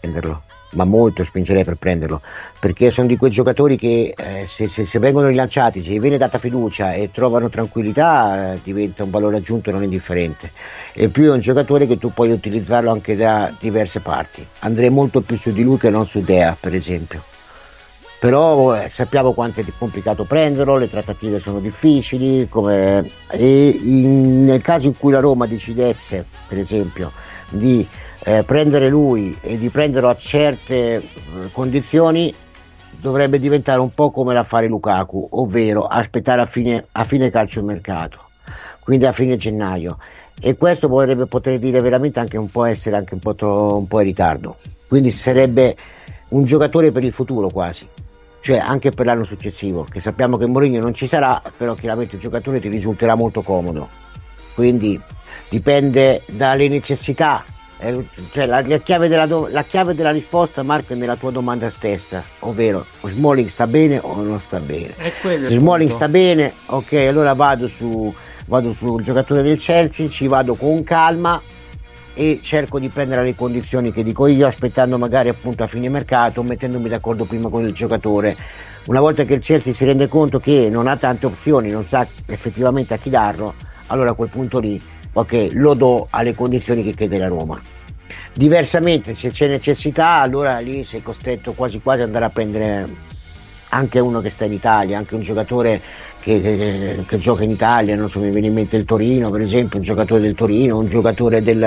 [0.00, 0.42] prenderlo,
[0.76, 2.20] ma molto spingerei per prenderlo,
[2.60, 6.38] perché sono di quei giocatori che eh, se, se- se vengono rilanciati, se viene data
[6.38, 10.52] fiducia e trovano tranquillità, eh, diventa un valore aggiunto non indifferente.
[10.92, 14.46] E più è un giocatore che tu puoi utilizzarlo anche da diverse parti.
[14.60, 17.22] Andrei molto più su di lui che non su Dea, per esempio
[18.18, 24.62] però eh, sappiamo quanto è complicato prenderlo, le trattative sono difficili come- e in- nel
[24.62, 27.12] caso in cui la Roma decidesse, per esempio,
[27.50, 27.86] di
[28.28, 31.02] eh, prendere lui e di prenderlo a certe eh,
[31.52, 32.34] condizioni,
[32.98, 38.18] dovrebbe diventare un po' come la fare Lukaku, ovvero aspettare a fine, a fine calciomercato,
[38.80, 39.98] quindi a fine gennaio.
[40.40, 43.86] E questo potrebbe poter dire veramente anche un po' essere anche un po', tro- un
[43.86, 44.56] po' in ritardo.
[44.88, 45.76] Quindi sarebbe
[46.30, 47.86] un giocatore per il futuro quasi,
[48.40, 52.22] cioè anche per l'anno successivo, che sappiamo che Mourinho non ci sarà, però chiaramente il
[52.22, 53.88] giocatore ti risulterà molto comodo.
[54.52, 55.00] Quindi
[55.48, 57.44] dipende dalle necessità.
[57.78, 61.30] Eh, cioè la, la chiave della, do- la chiave della risposta Marco è nella tua
[61.30, 64.94] domanda stessa, ovvero Smalling sta bene o non sta bene.
[65.20, 68.12] Se il Smalling sta bene, ok, allora vado, su,
[68.46, 71.40] vado sul giocatore del Chelsea, ci vado con calma
[72.14, 76.42] e cerco di prendere le condizioni che dico io, aspettando magari appunto a fine mercato,
[76.42, 78.34] mettendomi d'accordo prima con il giocatore.
[78.86, 82.06] Una volta che il Chelsea si rende conto che non ha tante opzioni, non sa
[82.26, 83.52] effettivamente a chi darlo,
[83.88, 84.80] allora a quel punto lì,
[85.18, 87.58] ok, lo do alle condizioni che chiede la Roma.
[88.34, 92.86] Diversamente, se c'è necessità, allora lì sei costretto quasi quasi ad andare a prendere
[93.70, 95.80] anche uno che sta in Italia, anche un giocatore
[96.20, 99.40] che, che- che gioca in Italia, non so, mi viene in mente il Torino, per
[99.40, 101.62] esempio, un giocatore del Torino, un giocatore del,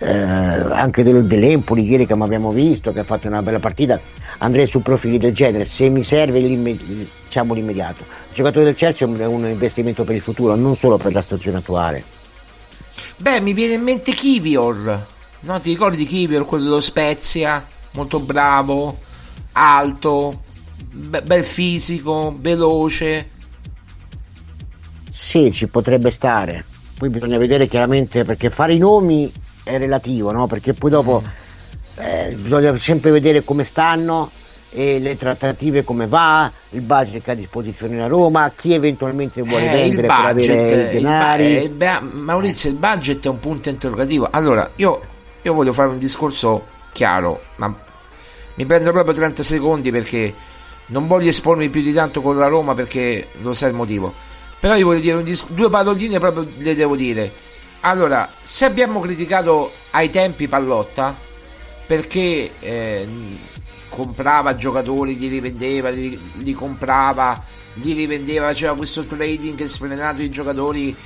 [0.00, 3.98] eh, anche del, dell'Empoli, ieri che abbiamo visto, che ha fatto una bella partita,
[4.38, 8.02] andrei su profili del genere, se mi serve diciamo l'immediato.
[8.02, 11.12] Il giocatore del Chelsea è un, è un investimento per il futuro, non solo per
[11.14, 12.20] la stagione attuale.
[13.16, 15.06] Beh, mi viene in mente Kivior.
[15.40, 17.66] No, ti ricordi Kivior, quello dello Spezia?
[17.92, 18.98] Molto bravo,
[19.52, 20.42] alto,
[20.90, 23.30] be- bel fisico, veloce.
[25.08, 26.64] Sì, ci potrebbe stare.
[26.96, 29.30] Poi bisogna vedere chiaramente perché fare i nomi
[29.64, 30.46] è relativo, no?
[30.46, 31.22] Perché poi dopo
[31.96, 34.30] eh, bisogna sempre vedere come stanno
[34.74, 39.64] le trattative come va, il budget che ha a disposizione la Roma, chi eventualmente vuole
[39.64, 41.56] Eh, il vendere per avere budget, i il denari.
[41.64, 44.28] eh, beh, Maurizio, il budget è un punto interrogativo.
[44.30, 45.00] Allora, io,
[45.42, 47.74] io voglio fare un discorso chiaro, ma
[48.54, 50.34] mi prendo proprio 30 secondi perché
[50.86, 54.12] non voglio espormi più di tanto con la Roma perché lo sai il motivo.
[54.58, 57.30] Però io voglio dire dis- due paroline proprio le devo dire.
[57.80, 61.14] Allora, se abbiamo criticato ai tempi Pallotta
[61.86, 63.08] perché eh,
[63.94, 67.42] comprava giocatori, li rivendeva, li, li comprava,
[67.74, 70.96] li rivendeva, faceva questo trading sfrenato di giocatori,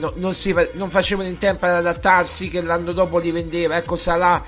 [0.00, 3.76] no- non, si non facevano in tempo ad adattarsi, che l'anno dopo li vendeva.
[3.76, 4.42] Ecco, Salah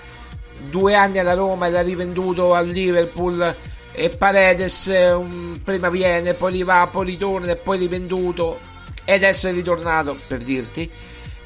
[0.68, 3.55] due anni alla Roma e l'ha rivenduto al Liverpool
[3.93, 8.59] e Paredes un- prima viene, poi li va, poi ritorna e poi rivenduto
[9.05, 10.91] e adesso è ritornato per dirti.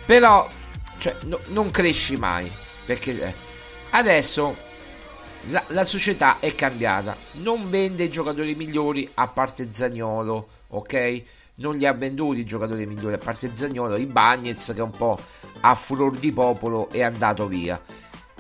[0.06, 0.48] Però
[0.98, 2.50] cioè, no- non cresci mai
[2.86, 3.34] perché eh,
[3.90, 4.56] adesso
[5.48, 11.22] la, la società è cambiata, non vende i giocatori migliori a parte Zagnolo, ok?
[11.56, 15.18] Non li ha venduti i giocatori migliori a parte Zagnolo, i Bagnets che un po'
[15.60, 17.80] a furor di popolo è andato via.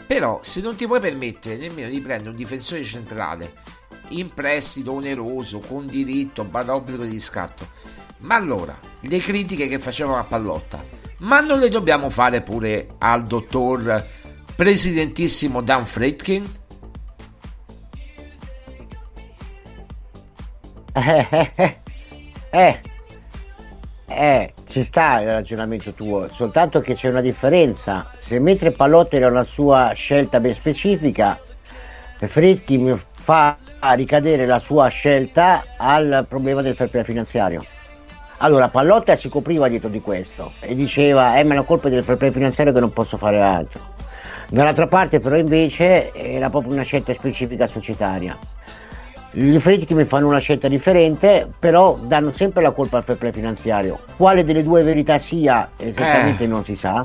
[0.06, 3.54] Però se non ti puoi permettere nemmeno di prendere un difensore centrale
[4.08, 7.68] in prestito oneroso, con diritto, barra obbligo di riscatto,
[8.18, 10.82] ma allora le critiche che facevamo a Pallotta,
[11.18, 14.04] ma non le dobbiamo fare pure al dottor
[14.56, 16.59] presidentissimo Dan Fredkin?
[20.92, 21.26] Eh,
[21.60, 21.76] eh,
[22.50, 22.80] eh,
[24.06, 28.10] eh, ci sta il ragionamento tuo, soltanto che c'è una differenza.
[28.18, 31.38] Se mentre Pallotta era una sua scelta ben specifica,
[32.18, 33.56] Fritkin fa
[33.94, 37.64] ricadere la sua scelta al problema del fair play finanziario.
[38.38, 42.02] Allora, Pallotta si copriva dietro di questo e diceva: Eh, ma la colpa è del
[42.02, 43.80] fair play finanziario che non posso fare altro.
[44.48, 48.36] Dall'altra parte, però, invece era proprio una scelta specifica societaria.
[49.32, 53.32] Gli Fredkin mi fanno una scelta differente, però danno sempre la colpa al fair play
[53.32, 54.00] finanziario.
[54.16, 56.48] Quale delle due verità sia esattamente Eh.
[56.48, 57.04] non si sa.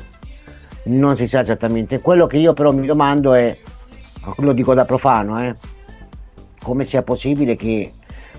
[0.86, 2.00] Non si sa esattamente.
[2.00, 3.56] Quello che io però mi domando è,
[4.38, 5.56] lo dico da profano, eh,
[6.62, 7.92] come sia possibile che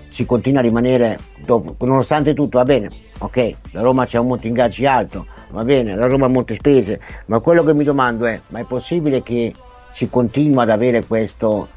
[0.09, 4.47] si continua a rimanere, dopo, nonostante tutto, va bene, ok, la Roma c'è un monte
[4.47, 8.39] ingaggi alto, va bene, la Roma ha molte spese, ma quello che mi domando è,
[8.47, 9.53] ma è possibile che
[9.91, 11.67] si continua ad avere questo,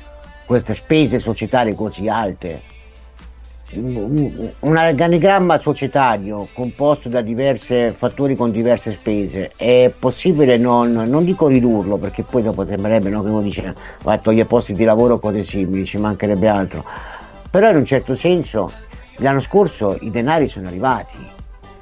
[0.51, 2.79] queste spese societarie così alte?
[3.73, 11.47] un organigramma societario composto da diversi fattori con diverse spese è possibile non, non dico
[11.47, 13.73] ridurlo perché poi dopo sembrerebbe no, che uno dice
[14.03, 16.85] va a togliere posti di lavoro o cose simili ci mancherebbe altro
[17.49, 18.73] però in un certo senso
[19.19, 21.17] l'anno scorso i denari sono arrivati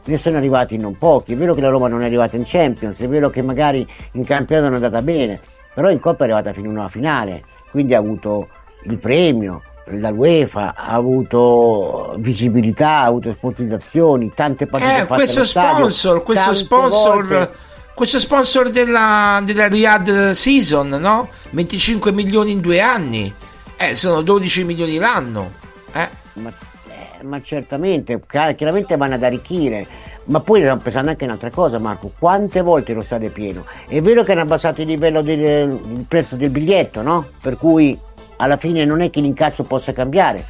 [0.04, 3.00] ne sono arrivati non pochi è vero che la Roma non è arrivata in Champions
[3.00, 5.40] è vero che magari in campionato non è andata bene
[5.72, 8.48] però in Coppa è arrivata fino a una finale quindi ha avuto
[8.88, 9.62] il premio
[9.92, 17.26] la UEFA ha avuto visibilità, ha avuto sponsorizzazioni, tante partite eh, questo sponsor, questo sponsor,
[17.26, 17.50] volte.
[17.94, 21.28] questo sponsor della, della Riyadh Season, no?
[21.50, 23.32] 25 milioni in due anni,
[23.76, 25.50] eh, sono 12 milioni l'anno.
[25.92, 26.08] Eh.
[26.34, 30.06] Ma, eh, ma, certamente, chiaramente vanno ad arricchire.
[30.24, 32.12] Ma poi stiamo pensando anche un'altra cosa, Marco.
[32.18, 33.64] Quante volte lo stadio è pieno?
[33.86, 37.26] È vero che hanno abbassato il livello del il prezzo del biglietto, no?
[37.40, 37.98] Per cui
[38.38, 40.44] alla fine non è che l'incasso possa cambiare,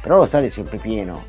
[0.00, 1.24] però lo stadio è sempre pieno.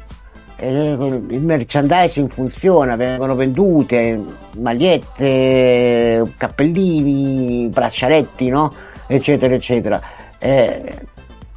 [0.60, 4.24] il merchandising funziona, vengono vendute
[4.58, 8.72] magliette, cappellini, braccialetti, no?
[9.08, 10.02] eccetera, eccetera.
[10.40, 11.08] Eh,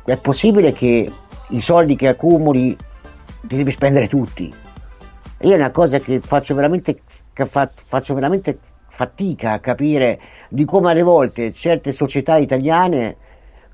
[0.05, 1.11] è possibile che
[1.49, 2.77] i soldi che accumuli
[3.47, 4.53] ti devi spendere tutti.
[5.41, 7.01] Io è una cosa che faccio veramente,
[7.33, 13.17] che fa, faccio veramente fatica a capire di come alle volte certe società italiane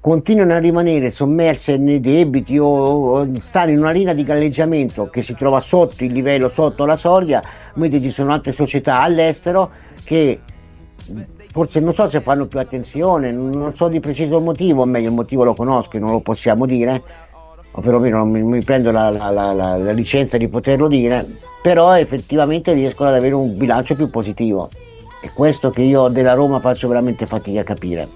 [0.03, 5.37] continuano a rimanere sommerse nei debiti o, stanno in una linea di galleggiamento che si
[5.37, 7.41] trova sotto il livello, sotto la soglia,
[7.75, 9.71] mentre ci sono altre società all'estero
[10.03, 10.41] che
[11.53, 15.07] forse non so se fanno più attenzione, non so di preciso il motivo, o meglio
[15.07, 17.01] il motivo lo conosco e non lo possiamo dire,
[17.71, 21.25] o perlomeno non mi, mi prendo la, la, la, la, licenza di poterlo dire,
[21.63, 24.69] però effettivamente riescono ad avere un bilancio più positivo.
[25.21, 28.09] È questo che io della Roma faccio veramente fatica a capire.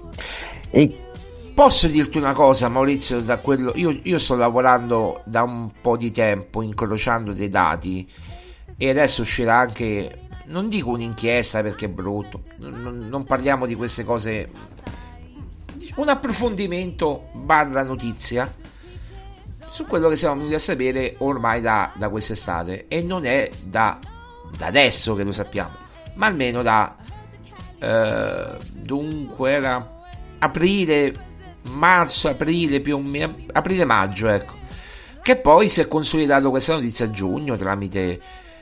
[0.69, 1.06] E
[1.57, 3.19] Posso dirti una cosa, Maurizio?
[3.19, 8.07] Da quello, io, io, sto lavorando da un po' di tempo incrociando dei dati
[8.77, 14.03] e adesso uscirà anche, non dico un'inchiesta perché è brutto, non, non parliamo di queste
[14.03, 14.51] cose,
[15.95, 18.53] un approfondimento barra notizia
[19.67, 23.97] su quello che siamo venuti a sapere ormai da, da quest'estate e non è da,
[24.55, 25.75] da, adesso che lo sappiamo,
[26.13, 26.95] ma almeno da
[27.79, 29.95] eh, dunque era
[30.37, 31.25] aprile
[31.69, 34.55] marzo, aprile, più o meno, aprile-maggio, ecco.
[35.21, 38.21] Che poi si è consolidato questa notizia a giugno tramite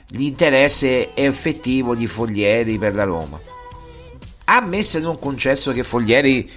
[0.10, 3.40] l'interesse effettivo di Foglieri per la Roma.
[4.46, 6.50] Ammesso e non concesso che Foglieri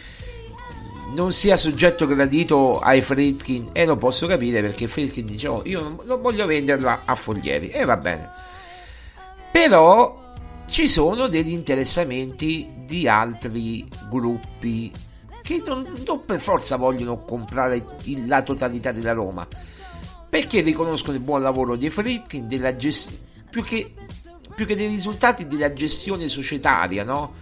[1.15, 5.99] non sia soggetto gradito ai Fritkin e lo posso capire perché Fritkin dice oh, io
[6.05, 8.31] non voglio venderla a Foglieri e va bene
[9.51, 10.35] però
[10.67, 14.93] ci sono degli interessamenti di altri gruppi
[15.49, 17.83] che non, non per forza vogliono comprare
[18.27, 19.49] la totalità della Roma,
[20.29, 23.19] perché riconoscono il buon lavoro dei Fritkin, della gest-
[23.49, 23.95] più, che,
[24.55, 27.33] più che dei risultati della gestione societaria, no?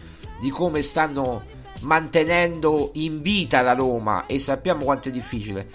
[0.41, 1.43] di come stanno
[1.81, 5.69] mantenendo in vita la Roma e sappiamo quanto è difficile.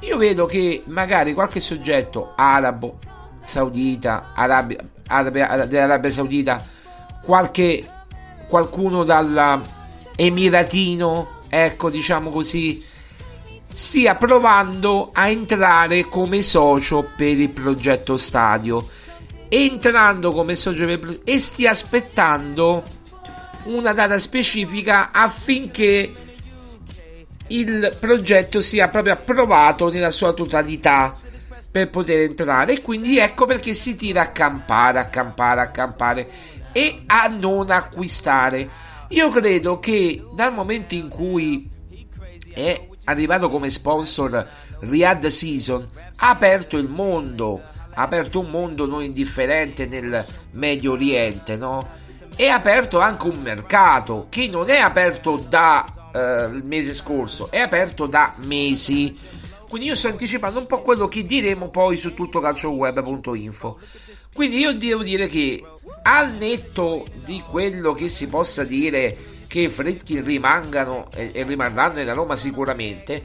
[0.00, 2.98] Io vedo che magari qualche soggetto arabo,
[3.42, 6.66] saudita, Arabia, Arabia, dell'Arabia Saudita,
[7.22, 7.88] qualche,
[8.48, 12.82] qualcuno dall'Emiratino ecco diciamo così,
[13.72, 18.88] stia provando a entrare come socio per il progetto stadio.
[19.48, 22.82] Entrando come socio per il progetto e stia aspettando
[23.64, 26.14] una data specifica affinché
[27.48, 31.14] il progetto sia proprio approvato nella sua totalità
[31.70, 36.30] per poter entrare e quindi ecco perché si tira a campare, a campare, a campare
[36.72, 38.68] e a non acquistare
[39.10, 41.68] io credo che dal momento in cui
[42.52, 44.46] è arrivato come sponsor
[44.80, 45.86] Riyadh Season
[46.16, 47.60] ha aperto il mondo,
[47.92, 51.98] ha aperto un mondo non indifferente nel Medio Oriente, no?
[52.36, 55.84] Ha aperto anche un mercato che non è aperto da
[56.14, 59.16] eh, il mese scorso, è aperto da mesi.
[59.68, 63.78] Quindi io sto anticipando un po' quello che diremo poi su tuttocalcioweb.info.
[64.32, 65.62] Quindi io devo dire che
[66.02, 72.12] al netto di quello che si possa dire che Fredkin rimangano e, e rimarranno nella
[72.12, 73.22] Roma sicuramente,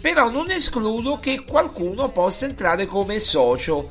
[0.00, 3.90] però non escludo che qualcuno possa entrare come socio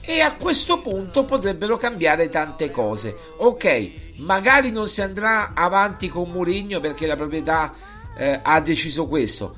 [0.00, 3.16] e a questo punto potrebbero cambiare tante cose.
[3.38, 7.72] Ok, magari non si andrà avanti con Mourinho perché la proprietà
[8.16, 9.54] eh, ha deciso questo,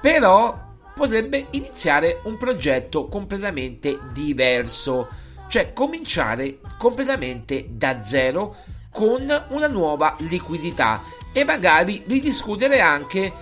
[0.00, 5.08] però potrebbe iniziare un progetto completamente diverso,
[5.50, 8.54] cioè cominciare completamente da zero
[8.92, 13.32] con una nuova liquidità e magari ridiscutere anche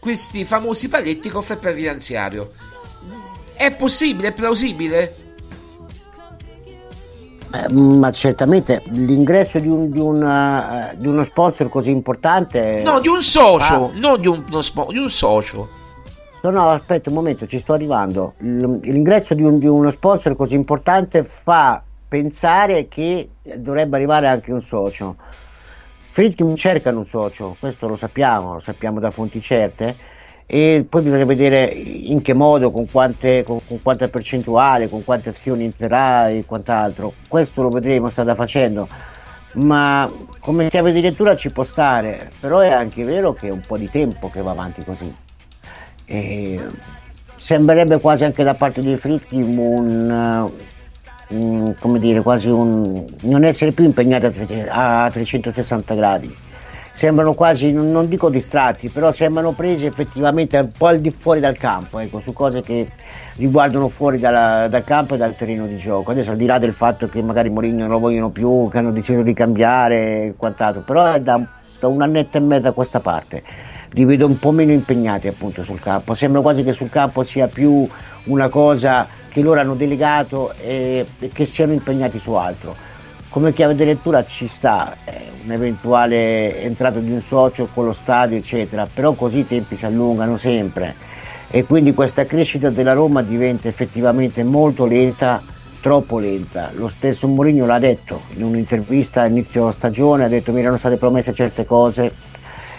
[0.00, 2.50] questi famosi paletti con fair play finanziario.
[3.54, 4.28] È possibile?
[4.28, 5.16] È plausibile?
[7.52, 12.82] Eh, ma certamente l'ingresso di, un, di, una, di, uno sponsor così importante.
[12.84, 13.90] No, di un socio, ah.
[13.94, 15.82] non di, un, spo, di un socio.
[16.44, 18.34] No, no, aspetta un momento, ci sto arrivando.
[18.40, 24.60] L'ingresso di, un, di uno sponsor così importante fa pensare che dovrebbe arrivare anche un
[24.60, 25.16] socio.
[26.10, 29.96] Friedkin cercano un socio, questo lo sappiamo, lo sappiamo da fonti certe,
[30.44, 35.30] e poi bisogna vedere in che modo, con, quante, con, con quanta percentuale, con quante
[35.30, 37.14] azioni entrerà e quant'altro.
[37.26, 38.86] Questo lo vedremo, strada facendo.
[39.54, 43.62] Ma come chiave di lettura ci può stare, però è anche vero che è un
[43.66, 45.22] po' di tempo che va avanti così.
[46.06, 46.60] E
[47.36, 50.50] sembrerebbe quasi anche da parte dei Fritti un,
[51.28, 54.26] un, come dire, quasi un non essere più impegnati
[54.68, 56.34] a, 360 gradi.
[56.92, 61.56] Sembrano quasi, non dico distratti, però sembrano presi effettivamente un po' al di fuori dal
[61.56, 62.86] campo, ecco, su cose che
[63.34, 66.12] riguardano fuori dalla, dal campo e dal terreno di gioco.
[66.12, 68.92] Adesso al di là del fatto che magari Mourinho non lo vogliono più, che hanno
[68.92, 71.44] deciso di cambiare e quant'altro, però è da,
[71.80, 75.62] da un annetto e mezzo a questa parte li vedo un po' meno impegnati appunto
[75.62, 76.14] sul campo.
[76.14, 77.88] Sembra quasi che sul campo sia più
[78.24, 82.74] una cosa che loro hanno delegato e, che siano impegnati su altro.
[83.28, 88.36] Come chiave di lettura ci sta eh, un'eventuale entrata di un socio con lo stadio,
[88.36, 90.94] eccetera, però così i tempi si allungano sempre
[91.50, 95.40] e quindi questa crescita della Roma diventa effettivamente molto lenta,
[95.80, 96.70] troppo lenta.
[96.74, 100.96] Lo stesso Mourinho l'ha detto in un'intervista a inizio stagione, ha detto mi erano state
[100.96, 102.33] promesse certe cose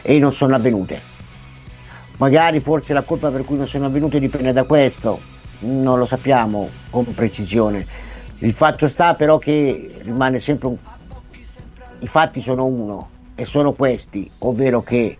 [0.06, 1.02] e non sono avvenute.
[2.18, 5.20] Magari forse la colpa per cui non sono avvenute dipende da questo,
[5.60, 7.86] non lo sappiamo con precisione.
[8.40, 10.78] Il fatto sta però che rimane sempre un...
[12.00, 15.18] I fatti sono uno e sono questi, ovvero che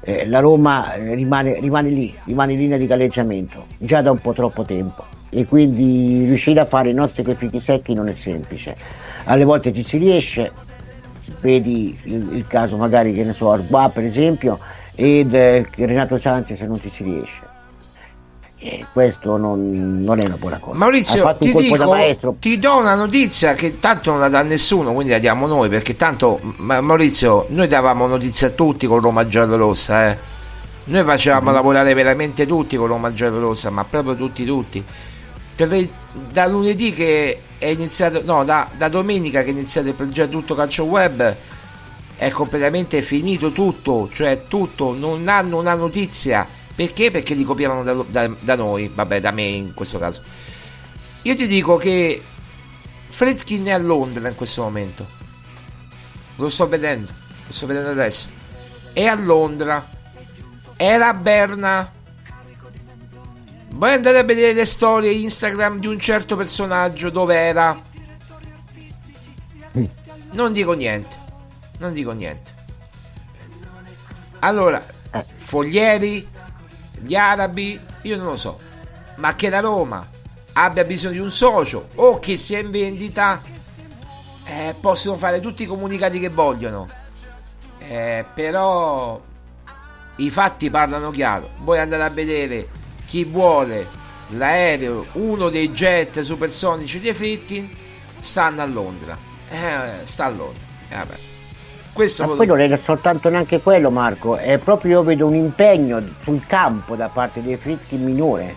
[0.00, 4.18] eh, la Roma eh, rimane, rimane lì, rimane in linea di galleggiamento già da un
[4.18, 8.76] po' troppo tempo e quindi riuscire a fare i nostri fichi secchi non è semplice.
[9.24, 10.52] Alle volte ci si riesce,
[11.40, 14.58] vedi il, il caso magari che ne so Arba per esempio
[14.94, 17.52] ed eh, Renato Sanchez non ci si riesce
[18.58, 23.54] e questo non, non, è una buona cosa Maurizio ti, dico, ti do una notizia
[23.54, 28.06] che tanto non la dà nessuno quindi la diamo noi perché tanto Maurizio noi davamo
[28.06, 30.18] notizie a tutti con Roma Giallorossa eh.
[30.84, 31.54] noi facevamo mm.
[31.54, 34.84] lavorare veramente tutti con Roma Giallorossa ma proprio tutti tutti
[35.56, 40.54] da lunedì che è iniziato, no, da, da domenica che è iniziato il progetto Tutto
[40.54, 41.36] Calcio Web
[42.16, 46.46] è completamente finito tutto, cioè tutto, non hanno una notizia.
[46.74, 47.10] Perché?
[47.10, 50.22] Perché li copiavano da, da, da, noi, vabbè, da me in questo caso.
[51.22, 52.20] Io ti dico che
[53.06, 55.06] Fredkin è a Londra in questo momento.
[56.36, 57.10] Lo sto vedendo,
[57.46, 58.26] lo sto vedendo adesso.
[58.92, 59.88] È a Londra.
[60.76, 61.92] Era a Berna
[63.74, 67.76] Vuoi andare a vedere le storie Instagram di un certo personaggio dove era?
[69.76, 69.84] Mm.
[70.30, 71.16] Non dico niente.
[71.78, 72.52] Non dico niente.
[74.38, 75.24] Allora, eh.
[75.36, 76.26] Foglieri,
[77.00, 78.60] gli arabi, io non lo so.
[79.16, 80.08] Ma che la Roma
[80.52, 83.42] abbia bisogno di un socio o che sia in vendita,
[84.44, 86.88] eh, possono fare tutti i comunicati che vogliono.
[87.78, 89.20] Eh, però
[90.16, 91.50] i fatti parlano chiaro.
[91.58, 92.82] Vuoi andare a vedere
[93.14, 93.86] chi vuole
[94.30, 97.70] l'aereo, uno dei jet supersonici dei Fritkin,
[98.18, 99.16] stanno a Londra.
[99.48, 100.62] Eh, sta a Londra.
[100.88, 101.14] Eh, vabbè.
[101.92, 106.02] Questo Ma poi non è soltanto neanche quello, Marco, è proprio io vedo un impegno
[106.22, 108.56] sul campo da parte dei Fritkin minore.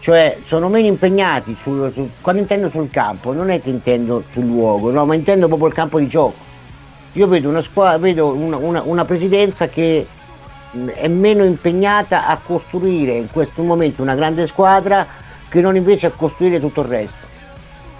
[0.00, 4.46] Cioè, sono meno impegnati sul, sul, quando intendo sul campo, non è che intendo sul
[4.46, 6.46] luogo, no, ma intendo proprio il campo di gioco.
[7.12, 10.06] Io vedo una squadra, vedo una, una, una presidenza che
[10.94, 15.06] è meno impegnata a costruire in questo momento una grande squadra
[15.48, 17.26] che non invece a costruire tutto il resto.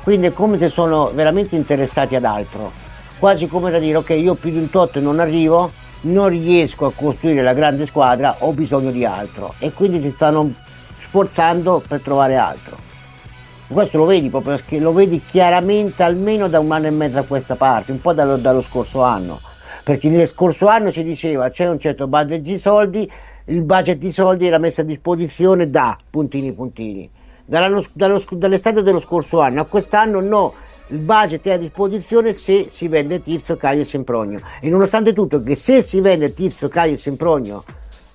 [0.02, 2.72] Quindi è come se sono veramente interessati ad altro,
[3.18, 5.70] quasi come da dire ok io più di un tot non arrivo,
[6.02, 10.52] non riesco a costruire la grande squadra, ho bisogno di altro e quindi si stanno
[10.98, 12.76] sforzando per trovare altro.
[13.66, 17.54] Questo lo vedi proprio, lo vedi chiaramente almeno da un anno e mezzo a questa
[17.54, 19.40] parte, un po' dallo, dallo scorso anno
[19.89, 23.11] perché nel scorso anno si diceva c'è un certo budget di soldi,
[23.47, 27.09] il budget di soldi era messo a disposizione da puntini puntini.
[27.47, 30.53] Dallo, dallo, dall'estate dello scorso anno a quest'anno no,
[30.89, 34.43] il budget è a disposizione se si vende Tizio, Caio e Sempronio.
[34.61, 37.64] E nonostante tutto che se si vende Tizio, Caio e Sempronio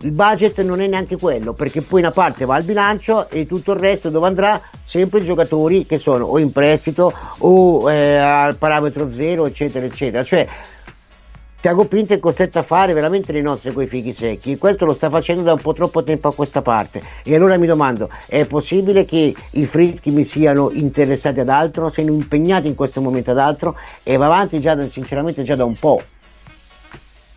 [0.04, 3.72] il budget non è neanche quello, perché poi una parte va al bilancio e tutto
[3.72, 4.62] il resto dove andrà?
[4.84, 10.24] Sempre i giocatori che sono o in prestito o eh, al parametro zero, eccetera, eccetera.
[10.24, 10.48] Cioè,
[11.64, 14.58] Tiago Pinto è costretto a fare veramente le nostre coi fichi secchi.
[14.58, 17.02] Questo lo sta facendo da un po' troppo tempo a questa parte.
[17.24, 21.88] E allora mi domando è possibile che i fritchi mi siano interessati ad altro?
[21.88, 23.78] Siano impegnati in questo momento ad altro?
[24.04, 26.02] E va avanti già sinceramente già da un po'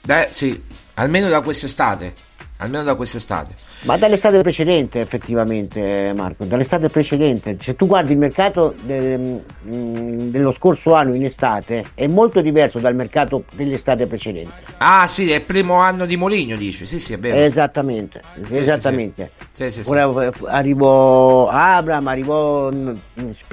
[0.07, 0.63] beh sì
[0.95, 2.15] almeno da quest'estate
[2.59, 3.55] almeno da quest'estate.
[3.83, 7.57] Ma dall'estate precedente, effettivamente, Marco, dall'estate precedente.
[7.61, 12.79] Se tu guardi il mercato de, mm, dello scorso anno in estate, è molto diverso
[12.79, 14.63] dal mercato dell'estate precedente.
[14.79, 16.87] Ah, sì, è il primo anno di Moligno, dici?
[16.87, 17.37] Sì, sì, è vero.
[17.37, 19.31] Esattamente, sì, esattamente.
[19.51, 19.83] Sì, sì.
[19.85, 22.95] Ora arrivò Abram, arrivò, mm,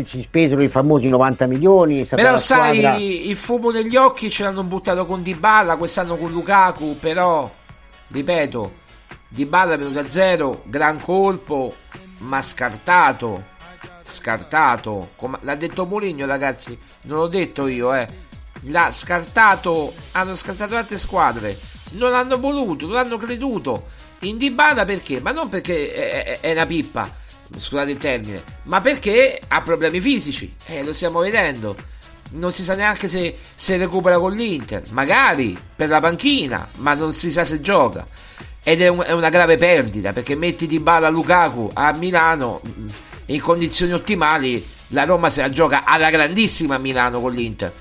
[0.04, 2.06] si spesero i famosi 90 milioni.
[2.06, 2.97] Però sai, squadra...
[2.97, 7.51] il fumo negli occhi ce l'hanno buttato con Dybala, quest'anno con Lukaku, però,
[8.08, 8.82] ripeto
[9.34, 11.74] di Balla venuto a zero, gran colpo,
[12.20, 13.52] ma scartato.
[14.04, 15.10] Scartato.
[15.16, 16.78] Come, l'ha detto Mourinho, ragazzi.
[17.04, 18.08] Non l'ho detto io, eh.
[18.66, 19.92] L'ha scartato.
[20.12, 21.58] Hanno scartato altre squadre.
[21.94, 23.88] Non hanno voluto, non hanno creduto.
[24.20, 25.20] In Dybala perché?
[25.20, 27.12] Ma non perché è, è una pippa,
[27.58, 30.56] scusate il termine, ma perché ha problemi fisici.
[30.66, 31.76] Eh, lo stiamo vedendo.
[32.34, 34.84] Non si sa neanche se, se recupera con l'Inter.
[34.92, 38.06] Magari per la panchina, ma non si sa se gioca
[38.64, 42.61] ed è, un, è, una grave perdita perché metti di balla Lukaku a Milano
[43.26, 47.74] in condizioni ottimali la Roma se la gioca alla grandissima Milano con l'Inter.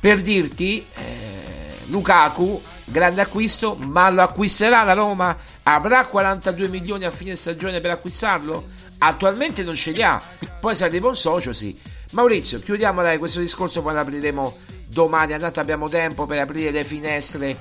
[0.00, 5.36] Per dirti eh, Lukaku grande acquisto ma lo acquisterà la Roma?
[5.62, 8.66] Avrà 42 milioni a fine stagione per acquistarlo?
[8.98, 10.20] Attualmente non ce li ha.
[10.60, 11.78] Poi se arriva un socio sì.
[12.12, 15.38] Maurizio chiudiamo dai questo discorso poi l'apriremo domani.
[15.38, 17.56] Tanto abbiamo tempo per aprire le finestre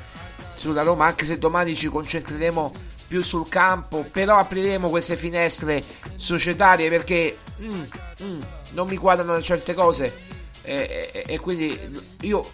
[0.58, 2.74] sulla Roma, anche se domani ci concentreremo
[3.08, 5.84] più sul campo, però apriremo queste finestre
[6.16, 7.82] societarie perché mm,
[8.24, 8.42] mm,
[8.72, 10.36] non mi quadrano certe cose.
[10.64, 11.80] E, e, e quindi
[12.22, 12.50] io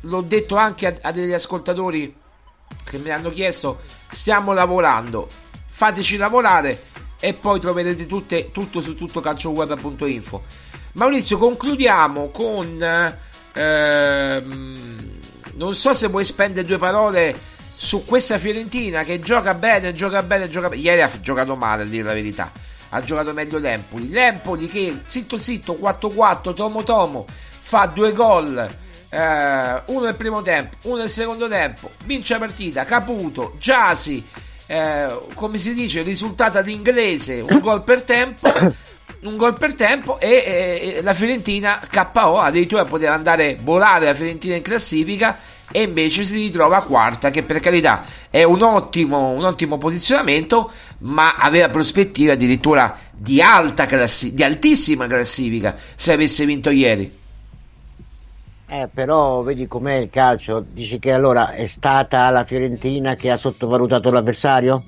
[0.00, 2.14] l'ho detto anche a, a, degli ascoltatori
[2.84, 5.28] che mi hanno chiesto stiamo lavorando
[5.70, 6.82] fateci lavorare
[7.18, 10.42] e poi troverete tutte, tutto su tuttocalcioweb.info
[10.92, 12.84] Maurizio concludiamo con
[13.52, 15.19] ehm,
[15.60, 17.38] non so se vuoi spendere due parole
[17.76, 20.80] su questa Fiorentina che gioca bene, gioca bene, gioca bene.
[20.80, 22.50] Ieri ha giocato male, a dire la verità.
[22.88, 24.08] Ha giocato meglio l'Empoli.
[24.08, 28.56] L'Empoli che zitto zitto 4-4, tomo tomo, fa due gol.
[29.10, 34.24] Eh, uno nel primo tempo, uno nel secondo tempo, vince la partita, Caputo, Giasi,
[34.66, 38.50] eh, come si dice, risultato all'inglese, un gol per tempo
[39.22, 44.14] un gol per tempo e, e la Fiorentina KO addirittura poteva andare a volare la
[44.14, 45.38] Fiorentina in classifica
[45.72, 51.36] e invece si ritrova quarta che per carità è un ottimo, un ottimo posizionamento ma
[51.36, 53.40] aveva prospettive addirittura di
[53.86, 57.18] classifica di altissima classifica se avesse vinto ieri
[58.72, 63.36] eh, però vedi com'è il calcio dici che allora è stata la Fiorentina che ha
[63.36, 64.84] sottovalutato l'avversario?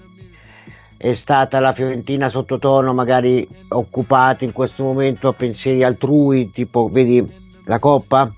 [1.03, 7.29] È stata la Fiorentina sottotono, magari occupata in questo momento a pensieri altrui, tipo vedi
[7.65, 8.33] la Coppa?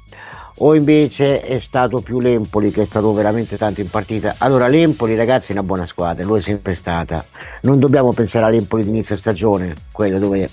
[0.59, 4.37] O invece è stato più l'Empoli che è stato veramente tanto in partita?
[4.39, 7.23] Allora, l'Empoli, ragazzi, è una buona squadra, lo è sempre stata.
[7.63, 10.49] Non dobbiamo pensare all'Empoli di inizio stagione, quella dove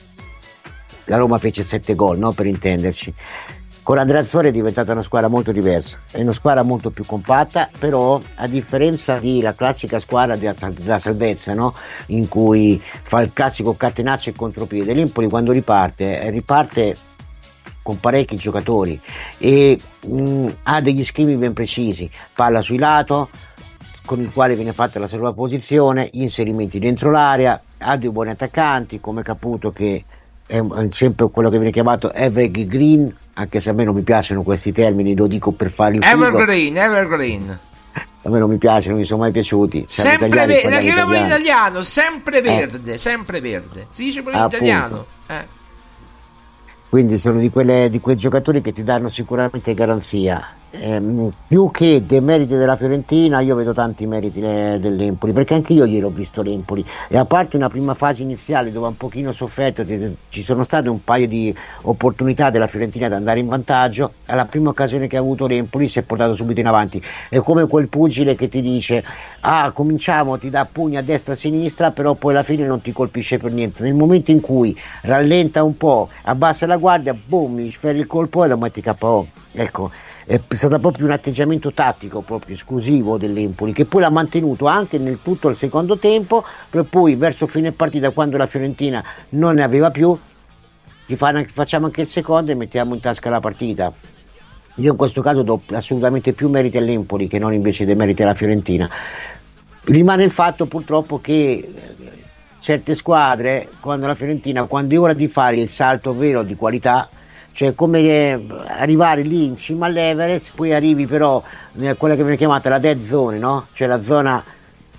[1.06, 2.34] la Roma fece 7 gol, no?
[2.34, 3.14] per intenderci
[3.84, 7.70] con Andrea Azzori è diventata una squadra molto diversa, è una squadra molto più compatta,
[7.80, 11.74] però a differenza della classica squadra della, salvezza, no?
[12.08, 16.96] in cui fa il classico catenaccio e contropiede, l'Empoli quando riparte, riparte
[17.82, 19.00] con parecchi giocatori
[19.40, 23.30] e mh, mm, ha degli schemi ben precisi, palla sui lato,
[24.06, 29.00] con il quale viene fatta la sovrapposizione, gli inserimenti dentro l'area, ha due buoni attaccanti
[29.00, 30.04] come Caputo che
[30.46, 34.72] è sempre quello che viene chiamato evergreen anche se a me non mi piacciono questi
[34.72, 36.86] termini, lo dico per fare il Evergreen, figo.
[36.86, 37.60] evergreen.
[38.24, 39.86] A me non mi piace, non mi sono mai piaciuti.
[39.88, 42.42] sempre verde, la chiamiamo in italiano, sempre eh.
[42.42, 42.98] verde, eh.
[42.98, 43.88] sempre verde.
[43.90, 45.06] Si dice pure in italiano.
[45.28, 45.60] Eh.
[46.88, 52.06] Quindi sono di, quelle, di quei giocatori che ti danno sicuramente garanzia eh, più che
[52.06, 56.10] dei meriti della Fiorentina io vedo tanti meriti eh, dell'Empoli perché anche io ieri ho
[56.10, 56.84] visto l'Empoli.
[57.10, 59.84] E a parte una prima fase iniziale dove un pochino sofferto
[60.30, 61.54] ci sono state un paio di
[61.84, 66.00] opportunità della Fiorentina ad andare in vantaggio alla prima occasione che ha avuto l'Empoli si
[66.00, 67.02] è portato subito in avanti.
[67.30, 69.04] È come quel pugile che ti dice
[69.42, 72.82] ah cominciamo ti dà pugni a destra e a sinistra però poi alla fine non
[72.82, 73.84] ti colpisce per niente.
[73.84, 78.46] Nel momento in cui rallenta un po' abbassa la guardia boom mi sferi il colpo
[78.46, 79.92] e lo metti KO Ecco,
[80.32, 85.20] è stato proprio un atteggiamento tattico proprio esclusivo dell'Empoli che poi l'ha mantenuto anche nel
[85.22, 89.92] tutto il secondo tempo, per poi verso fine partita quando la Fiorentina non ne aveva
[89.92, 90.18] più,
[91.16, 93.92] facciamo anche il secondo e mettiamo in tasca la partita.
[94.76, 98.34] Io in questo caso do assolutamente più meriti all'Empoli che non invece dei meriti alla
[98.34, 98.90] Fiorentina.
[99.84, 101.72] Rimane il fatto purtroppo che eh,
[102.60, 107.10] certe squadre, quando la Fiorentina, quando è ora di fare il salto vero di qualità,
[107.54, 112.38] cioè come eh, arrivare lì in cima all'Everest, poi arrivi però in quella che viene
[112.38, 113.68] chiamata la dead zone, no?
[113.74, 114.44] cioè la zona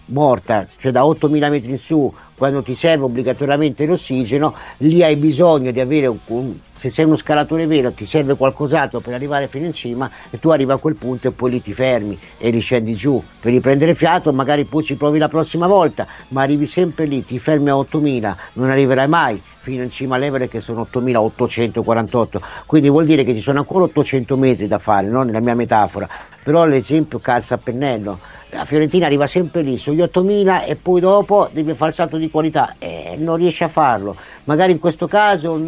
[0.07, 2.13] morta, cioè da 8000 metri in su,
[2.43, 7.67] quando ti serve obbligatoriamente l'ossigeno, lì hai bisogno di avere un, se sei uno scalatore
[7.67, 11.29] vero ti serve qualcos'altro per arrivare fino in cima e tu arrivi a quel punto
[11.29, 15.19] e poi lì ti fermi e riscendi giù per riprendere fiato, magari poi ci provi
[15.19, 19.85] la prossima volta, ma arrivi sempre lì, ti fermi a 8000, non arriverai mai fino
[19.85, 24.67] in cima all'Evere che sono 8848, quindi vuol dire che ci sono ancora 800 metri
[24.67, 25.23] da fare, no?
[25.23, 26.09] nella mia metafora,
[26.43, 28.19] però l'esempio calza a pennello
[28.55, 32.31] la Fiorentina arriva sempre lì sugli 8000 e poi dopo deve fare il salto di
[32.31, 34.15] qualità e non riesce a farlo.
[34.45, 35.59] Magari in questo caso,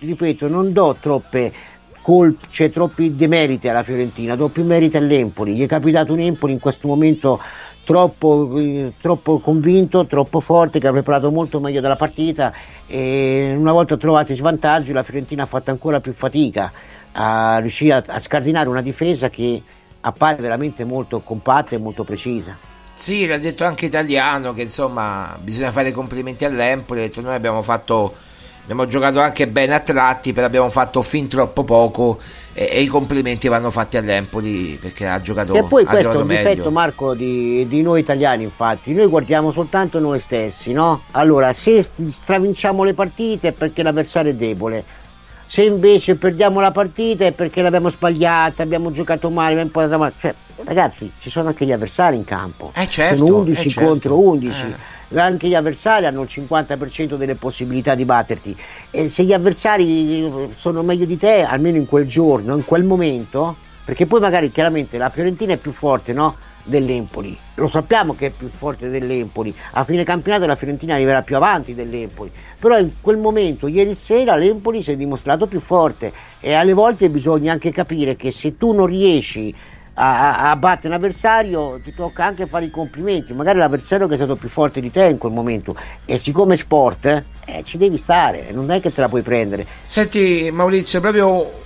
[0.00, 1.52] ripeto, non do troppe
[2.02, 5.54] colpe, cioè troppi demeriti alla Fiorentina, do più meriti all'Empoli.
[5.54, 7.40] Gli è capitato un Empoli in questo momento
[7.84, 12.52] troppo, eh, troppo convinto, troppo forte, che ha preparato molto meglio della partita
[12.88, 16.72] e una volta trovati svantaggi la Fiorentina ha fatto ancora più fatica
[17.12, 19.62] a riuscire a, a scardinare una difesa che
[20.02, 22.56] appare veramente molto compatta e molto precisa.
[22.94, 27.62] Sì, l'ha detto anche Italiano che insomma bisogna fare complimenti all'Empoli, ha detto noi abbiamo
[27.62, 28.14] fatto
[28.62, 32.20] abbiamo giocato anche bene a tratti, però abbiamo fatto fin troppo poco
[32.52, 36.26] e, e i complimenti vanno fatti all'Empoli perché ha giocato E poi questo è un
[36.26, 36.48] meglio.
[36.48, 41.02] difetto Marco di, di, noi italiani infatti, noi guardiamo soltanto noi stessi, no?
[41.12, 44.84] Allora se stravinciamo le partite è perché l'avversario è debole,
[45.46, 50.12] se invece perdiamo la partita è perché l'abbiamo sbagliata, abbiamo giocato male, abbiamo portato male.
[50.18, 52.72] Cioè, ragazzi, ci sono anche gli avversari in campo.
[52.74, 53.88] Eh certo, sono 11 eh certo.
[53.88, 54.60] contro 11.
[55.08, 55.18] Eh.
[55.18, 58.56] Anche gli avversari hanno il 50% delle possibilità di batterti.
[58.90, 63.54] E se gli avversari sono meglio di te, almeno in quel giorno, in quel momento,
[63.84, 66.36] perché poi magari chiaramente la Fiorentina è più forte, no?
[66.64, 67.36] dell'Empoli.
[67.54, 69.54] Lo sappiamo che è più forte dell'Empoli.
[69.72, 72.30] A fine campionato la Fiorentina arriverà più avanti dell'Empoli.
[72.58, 77.08] Però in quel momento, ieri sera, l'Empoli si è dimostrato più forte e alle volte
[77.08, 79.54] bisogna anche capire che se tu non riesci
[79.94, 83.34] a, a, battere un avversario ti tocca anche fare i complimenti.
[83.34, 85.76] Magari l'avversario che è stato più forte di te in quel momento.
[86.04, 89.66] E siccome sport, eh, ci devi stare, non è che te la puoi prendere.
[89.82, 91.60] Senti Maurizio, proprio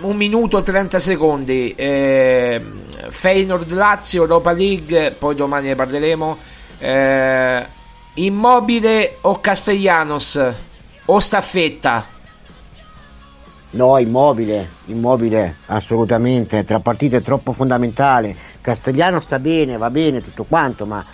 [0.00, 1.74] un minuto e 30 secondi.
[1.74, 2.62] Eh,
[3.10, 6.38] Feyenoord Lazio, Europa League, poi domani ne parleremo.
[6.78, 7.66] Eh,
[8.14, 10.54] immobile o Castellanos
[11.06, 12.14] o Staffetta?
[13.70, 16.64] No, immobile, immobile, assolutamente.
[16.64, 18.34] Tra partite è troppo fondamentale.
[18.60, 21.04] Castellano sta bene, va bene, tutto quanto, ma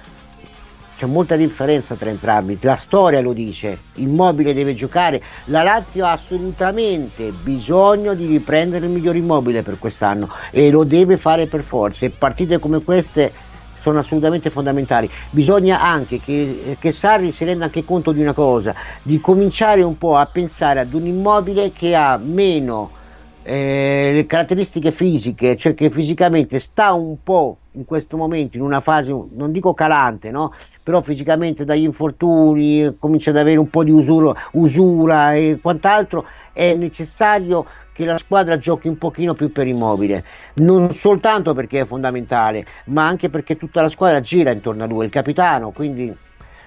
[0.95, 6.13] c'è molta differenza tra entrambi, la storia lo dice, Immobile deve giocare, la Lazio ha
[6.13, 12.07] assolutamente bisogno di riprendere il miglior immobile per quest'anno e lo deve fare per forza
[12.07, 13.33] e partite come queste
[13.75, 15.11] sono assolutamente fondamentali.
[15.31, 19.99] Bisogna anche che, che, Sarri si renda anche conto di una cosa, di cominciare un
[19.99, 23.01] po' a pensare ad un immobile che ha meno
[23.43, 28.81] eh, le caratteristiche fisiche, cioè che fisicamente sta un po' in questo momento in una
[28.81, 30.53] fase, non dico calante, no?
[30.83, 36.75] però fisicamente dagli infortuni comincia ad avere un po' di usura, usura e quant'altro, è
[36.75, 40.25] necessario che la squadra giochi un pochino più per immobile,
[40.55, 45.05] non soltanto perché è fondamentale, ma anche perché tutta la squadra gira intorno a lui,
[45.05, 46.15] il capitano, quindi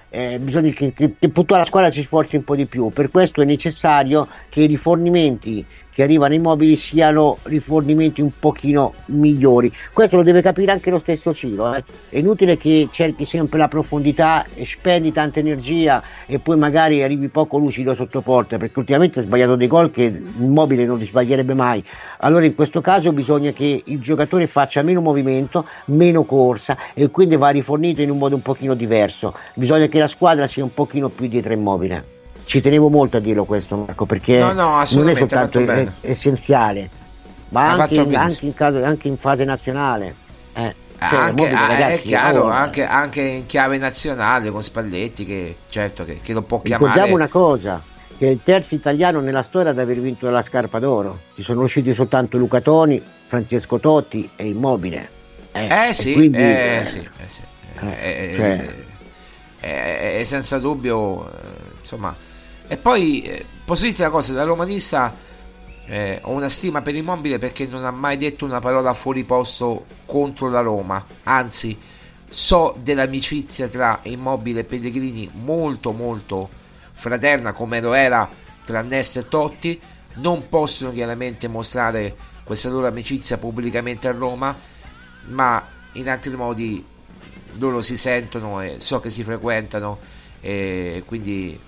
[0.08, 3.10] eh, bisogna che, che, che tutta la squadra si sforzi un po' di più, per
[3.10, 5.64] questo è necessario che i rifornimenti
[5.96, 9.72] che arrivano i mobili siano rifornimenti un pochino migliori.
[9.94, 11.74] Questo lo deve capire anche lo stesso Ciro.
[11.74, 11.82] Eh.
[12.10, 17.28] È inutile che cerchi sempre la profondità e spendi tanta energia e poi magari arrivi
[17.28, 21.06] poco lucido sotto porta, perché ultimamente ha sbagliato dei gol che il mobile non li
[21.06, 21.82] sbaglierebbe mai.
[22.18, 27.36] Allora in questo caso bisogna che il giocatore faccia meno movimento, meno corsa e quindi
[27.36, 29.32] va rifornito in un modo un pochino diverso.
[29.54, 32.15] Bisogna che la squadra sia un pochino più dietro immobile
[32.46, 36.88] ci tenevo molto a dirlo questo Marco perché no, no, non è soltanto è, essenziale
[37.50, 40.14] ma anche in, anche, in caso, anche in, fase nazionale
[40.54, 45.26] eh, cioè, anche, ah, ragazzi, è chiaro oh, anche, anche, in chiave nazionale con Spalletti
[45.26, 46.90] che certo che, che lo può chiamare.
[46.90, 47.82] Ricordiamo una cosa
[48.16, 51.20] che è il terzo italiano nella storia ad aver vinto la scarpa d'oro.
[51.34, 55.10] Ci sono usciti soltanto Luca Toni Francesco Totti e Immobile
[55.56, 57.40] eh, eh sì, quindi, eh, sì, eh, sì.
[57.80, 58.74] Eh, cioè,
[59.60, 61.30] eh, senza dubbio
[61.80, 62.14] insomma
[62.68, 65.14] e poi, eh, posso dirti una cosa, da romanista
[65.86, 69.86] eh, ho una stima per Immobile perché non ha mai detto una parola fuori posto
[70.04, 71.78] contro la Roma, anzi
[72.28, 76.48] so dell'amicizia tra Immobile e Pellegrini molto molto
[76.92, 78.28] fraterna come lo era
[78.64, 79.80] tra Nesta e Totti,
[80.14, 84.56] non possono chiaramente mostrare questa loro amicizia pubblicamente a Roma,
[85.26, 86.84] ma in altri modi
[87.58, 89.98] loro si sentono e so che si frequentano
[90.40, 91.58] e quindi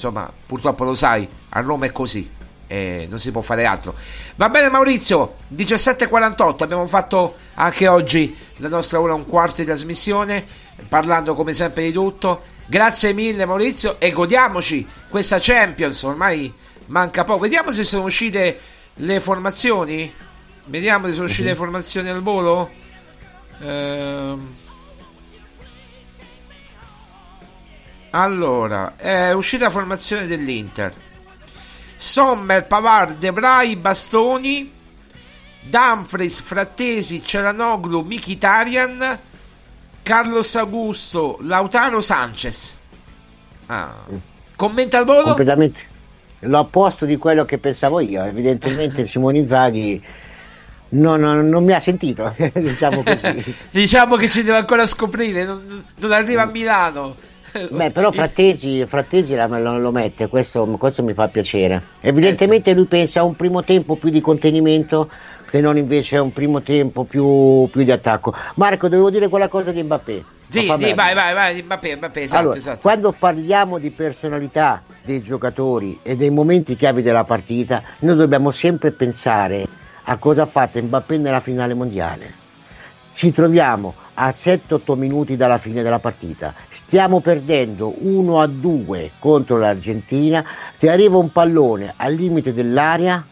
[0.00, 2.38] insomma purtroppo lo sai, a Roma è così
[2.72, 3.96] eh, non si può fare altro.
[4.36, 10.46] Va bene Maurizio, 17.48, abbiamo fatto anche oggi la nostra ora un quarto di trasmissione,
[10.88, 12.42] parlando come sempre di tutto.
[12.66, 16.54] Grazie mille Maurizio e godiamoci questa Champions, ormai
[16.86, 17.40] manca poco.
[17.40, 18.60] Vediamo se sono uscite
[18.94, 20.14] le formazioni.
[20.66, 22.70] Vediamo se sono uscite le formazioni al volo.
[23.62, 24.54] Ehm...
[28.10, 30.92] Allora, è uscita la formazione dell'Inter.
[31.96, 34.72] Sommer, Pavard, Debray, Bastoni,
[35.60, 39.18] Dumfries, Frattesi, Ceranoglu, Mkhitaryan,
[40.02, 42.76] Carlos Augusto, Lautaro Sanchez.
[43.66, 43.94] Ah.
[44.56, 45.22] Commenta al volo?
[45.22, 45.88] Completamente
[46.40, 48.24] l'opposto di quello che pensavo io.
[48.24, 50.02] Evidentemente Simone Inzaghi
[50.90, 53.56] non, non, non, mi ha sentito, diciamo così.
[53.70, 57.16] diciamo che ci deve ancora scoprire, non, non arriva a Milano.
[57.70, 61.82] Beh, però Frattesi, Frattesi lo, lo, mette, questo, questo, mi fa piacere.
[62.00, 65.10] Evidentemente lui pensa a un primo tempo più di contenimento
[65.50, 68.32] che non invece a un primo tempo più, più di attacco.
[68.54, 70.24] Marco, devo dire quella cosa di Mbappé.
[70.48, 72.80] Sì, sì vai, vai, vai, Mbappé, Mbappé, esatto, allora, esatto.
[72.80, 78.92] Quando parliamo di personalità dei giocatori e dei momenti chiavi della partita, noi dobbiamo sempre
[78.92, 79.66] pensare
[80.04, 82.39] a cosa ha fatto Mbappé nella finale mondiale.
[83.12, 86.54] Ci troviamo a 7-8 minuti dalla fine della partita.
[86.68, 90.44] Stiamo perdendo 1 a 2 contro l'Argentina.
[90.78, 93.26] Ti arriva un pallone al limite dell'area.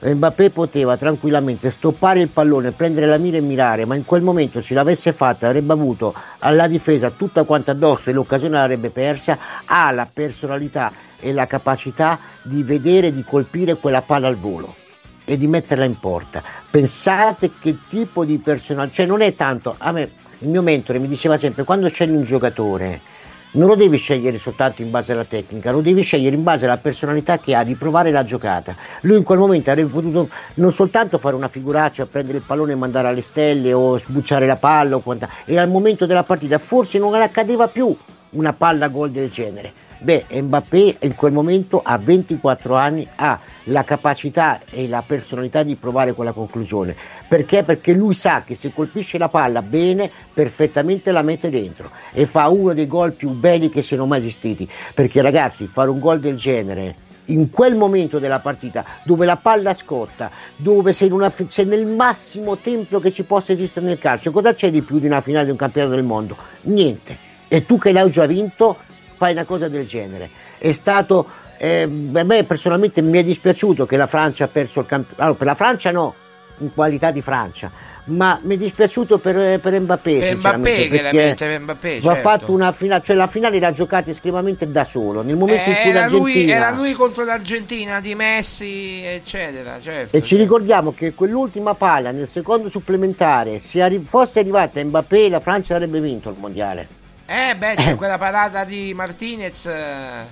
[0.00, 4.60] Mbappé poteva tranquillamente stoppare il pallone, prendere la mira e mirare, ma in quel momento
[4.60, 9.36] se l'avesse fatta avrebbe avuto alla difesa tutta quanta addosso e l'occasione l'avrebbe persa.
[9.64, 14.86] Ha la personalità e la capacità di vedere, di colpire quella palla al volo
[15.28, 16.42] e di metterla in porta.
[16.70, 21.06] Pensate che tipo di personaggio, cioè non è tanto, a me il mio mentore mi
[21.06, 23.16] diceva sempre quando scegli un giocatore
[23.50, 26.76] non lo devi scegliere soltanto in base alla tecnica, lo devi scegliere in base alla
[26.76, 28.76] personalità che ha di provare la giocata.
[29.02, 32.76] Lui in quel momento avrebbe potuto non soltanto fare una figuraccia, prendere il pallone e
[32.76, 36.98] mandare alle stelle o sbucciare la palla o quant'altro, era il momento della partita, forse
[36.98, 37.94] non accadeva più
[38.30, 43.82] una palla gol del genere Beh, Mbappé in quel momento a 24 anni ha la
[43.82, 46.94] capacità e la personalità di provare quella conclusione.
[47.26, 47.64] Perché?
[47.64, 52.46] Perché lui sa che se colpisce la palla bene, perfettamente la mette dentro e fa
[52.48, 54.70] uno dei gol più belli che siano mai esistiti.
[54.94, 59.74] Perché ragazzi, fare un gol del genere in quel momento della partita dove la palla
[59.74, 64.54] scotta, dove sei, una, sei, nel massimo tempio che ci possa esistere nel calcio, cosa
[64.54, 66.36] c'è di più di una finale di un campionato del mondo?
[66.62, 67.26] Niente.
[67.48, 68.76] E tu che l'hai già vinto,
[69.18, 70.30] fai una cosa del genere.
[70.56, 71.26] È stato,
[71.58, 75.36] eh, a me personalmente mi è dispiaciuto che la Francia ha perso il campionato, allora,
[75.36, 76.14] per la Francia no,
[76.58, 77.70] in qualità di Francia,
[78.04, 80.18] ma mi è dispiaciuto per, per Mbappé.
[80.18, 82.10] Per Mbappé, chiaramente, per Mbappé, certo.
[82.10, 85.22] ha fatto una finale, cioè la finale l'ha giocata esclusivamente da solo.
[85.22, 89.80] Nel momento eh, in cui era lui, era lui contro l'Argentina di Messi, eccetera.
[89.80, 90.44] Certo, e ci certo.
[90.44, 96.00] ricordiamo che quell'ultima palla nel secondo supplementare, se arri- fosse arrivata Mbappé, la Francia avrebbe
[96.00, 96.97] vinto il mondiale.
[97.30, 100.24] Eh beh, c'è quella parata di Martinez eh,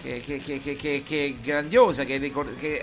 [0.00, 2.30] che, che, che, che, è grandiosa, che,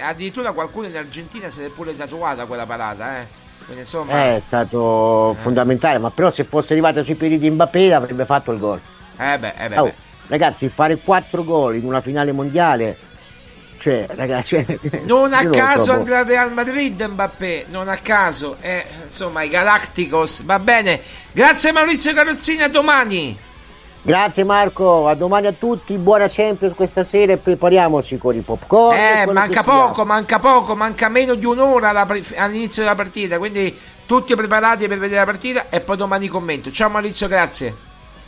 [0.01, 3.43] addirittura qualcuno in Argentina se l'è pure tatuata quella parata, eh.
[3.63, 5.35] Quindi, insomma, è stato eh.
[5.35, 8.81] fondamentale, ma però se fosse arrivata sui piedi di Mbappé avrebbe fatto il gol.
[9.17, 9.93] Eh beh, eh beh, oh, beh.
[10.27, 12.97] Ragazzi, fare 4 gol in una finale mondiale
[13.77, 14.65] cioè, ragazzi,
[15.03, 20.43] non a caso andrà al Real Madrid Mbappé, non a caso, eh, insomma, i Galacticos,
[20.43, 21.01] va bene.
[21.31, 23.37] Grazie Maurizio Carrozzini, a domani.
[24.01, 28.95] Grazie Marco, a domani a tutti, buona Champions questa sera e prepariamoci con i popcorn.
[28.95, 31.89] Eh, manca poco, manca poco, manca meno di un'ora
[32.35, 33.75] all'inizio della partita, quindi
[34.05, 36.71] tutti preparati per vedere la partita e poi domani commento.
[36.71, 37.75] Ciao Maurizio, grazie.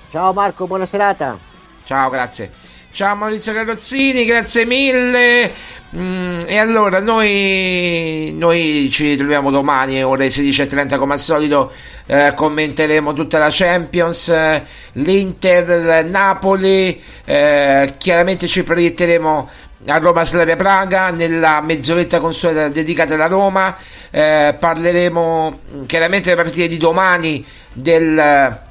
[0.09, 1.37] Ciao Marco, buona serata.
[1.85, 2.66] Ciao, grazie.
[2.97, 5.53] Ciao Maurizio Carrozzini, grazie mille.
[5.95, 11.71] Mm, e allora noi, noi, ci troviamo domani ore 16.30 come al solito.
[12.07, 14.63] Eh, commenteremo tutta la Champions, eh,
[14.93, 16.99] l'Inter, Napoli.
[17.23, 19.49] Eh, chiaramente ci proietteremo
[19.85, 23.77] a Roma Slavia Praga nella mezz'oretta consueta dedicata alla Roma.
[24.09, 28.65] Eh, parleremo chiaramente delle partite di domani del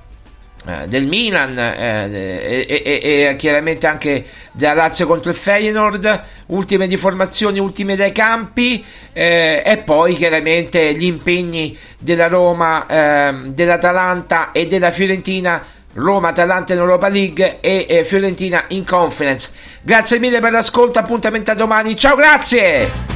[0.87, 6.97] del Milan eh, e, e, e, chiaramente anche della Lazio contro il Feyenoord ultime di
[6.97, 14.67] formazioni, ultime dai campi eh, e poi chiaramente gli impegni della Roma, ehm, dell'Atalanta e
[14.67, 15.65] della Fiorentina
[15.95, 19.51] Roma, Atalanta in Europa League e eh, Fiorentina in Conference.
[19.81, 21.97] Grazie mille per l'ascolto, appuntamento a domani.
[21.97, 23.16] Ciao, grazie!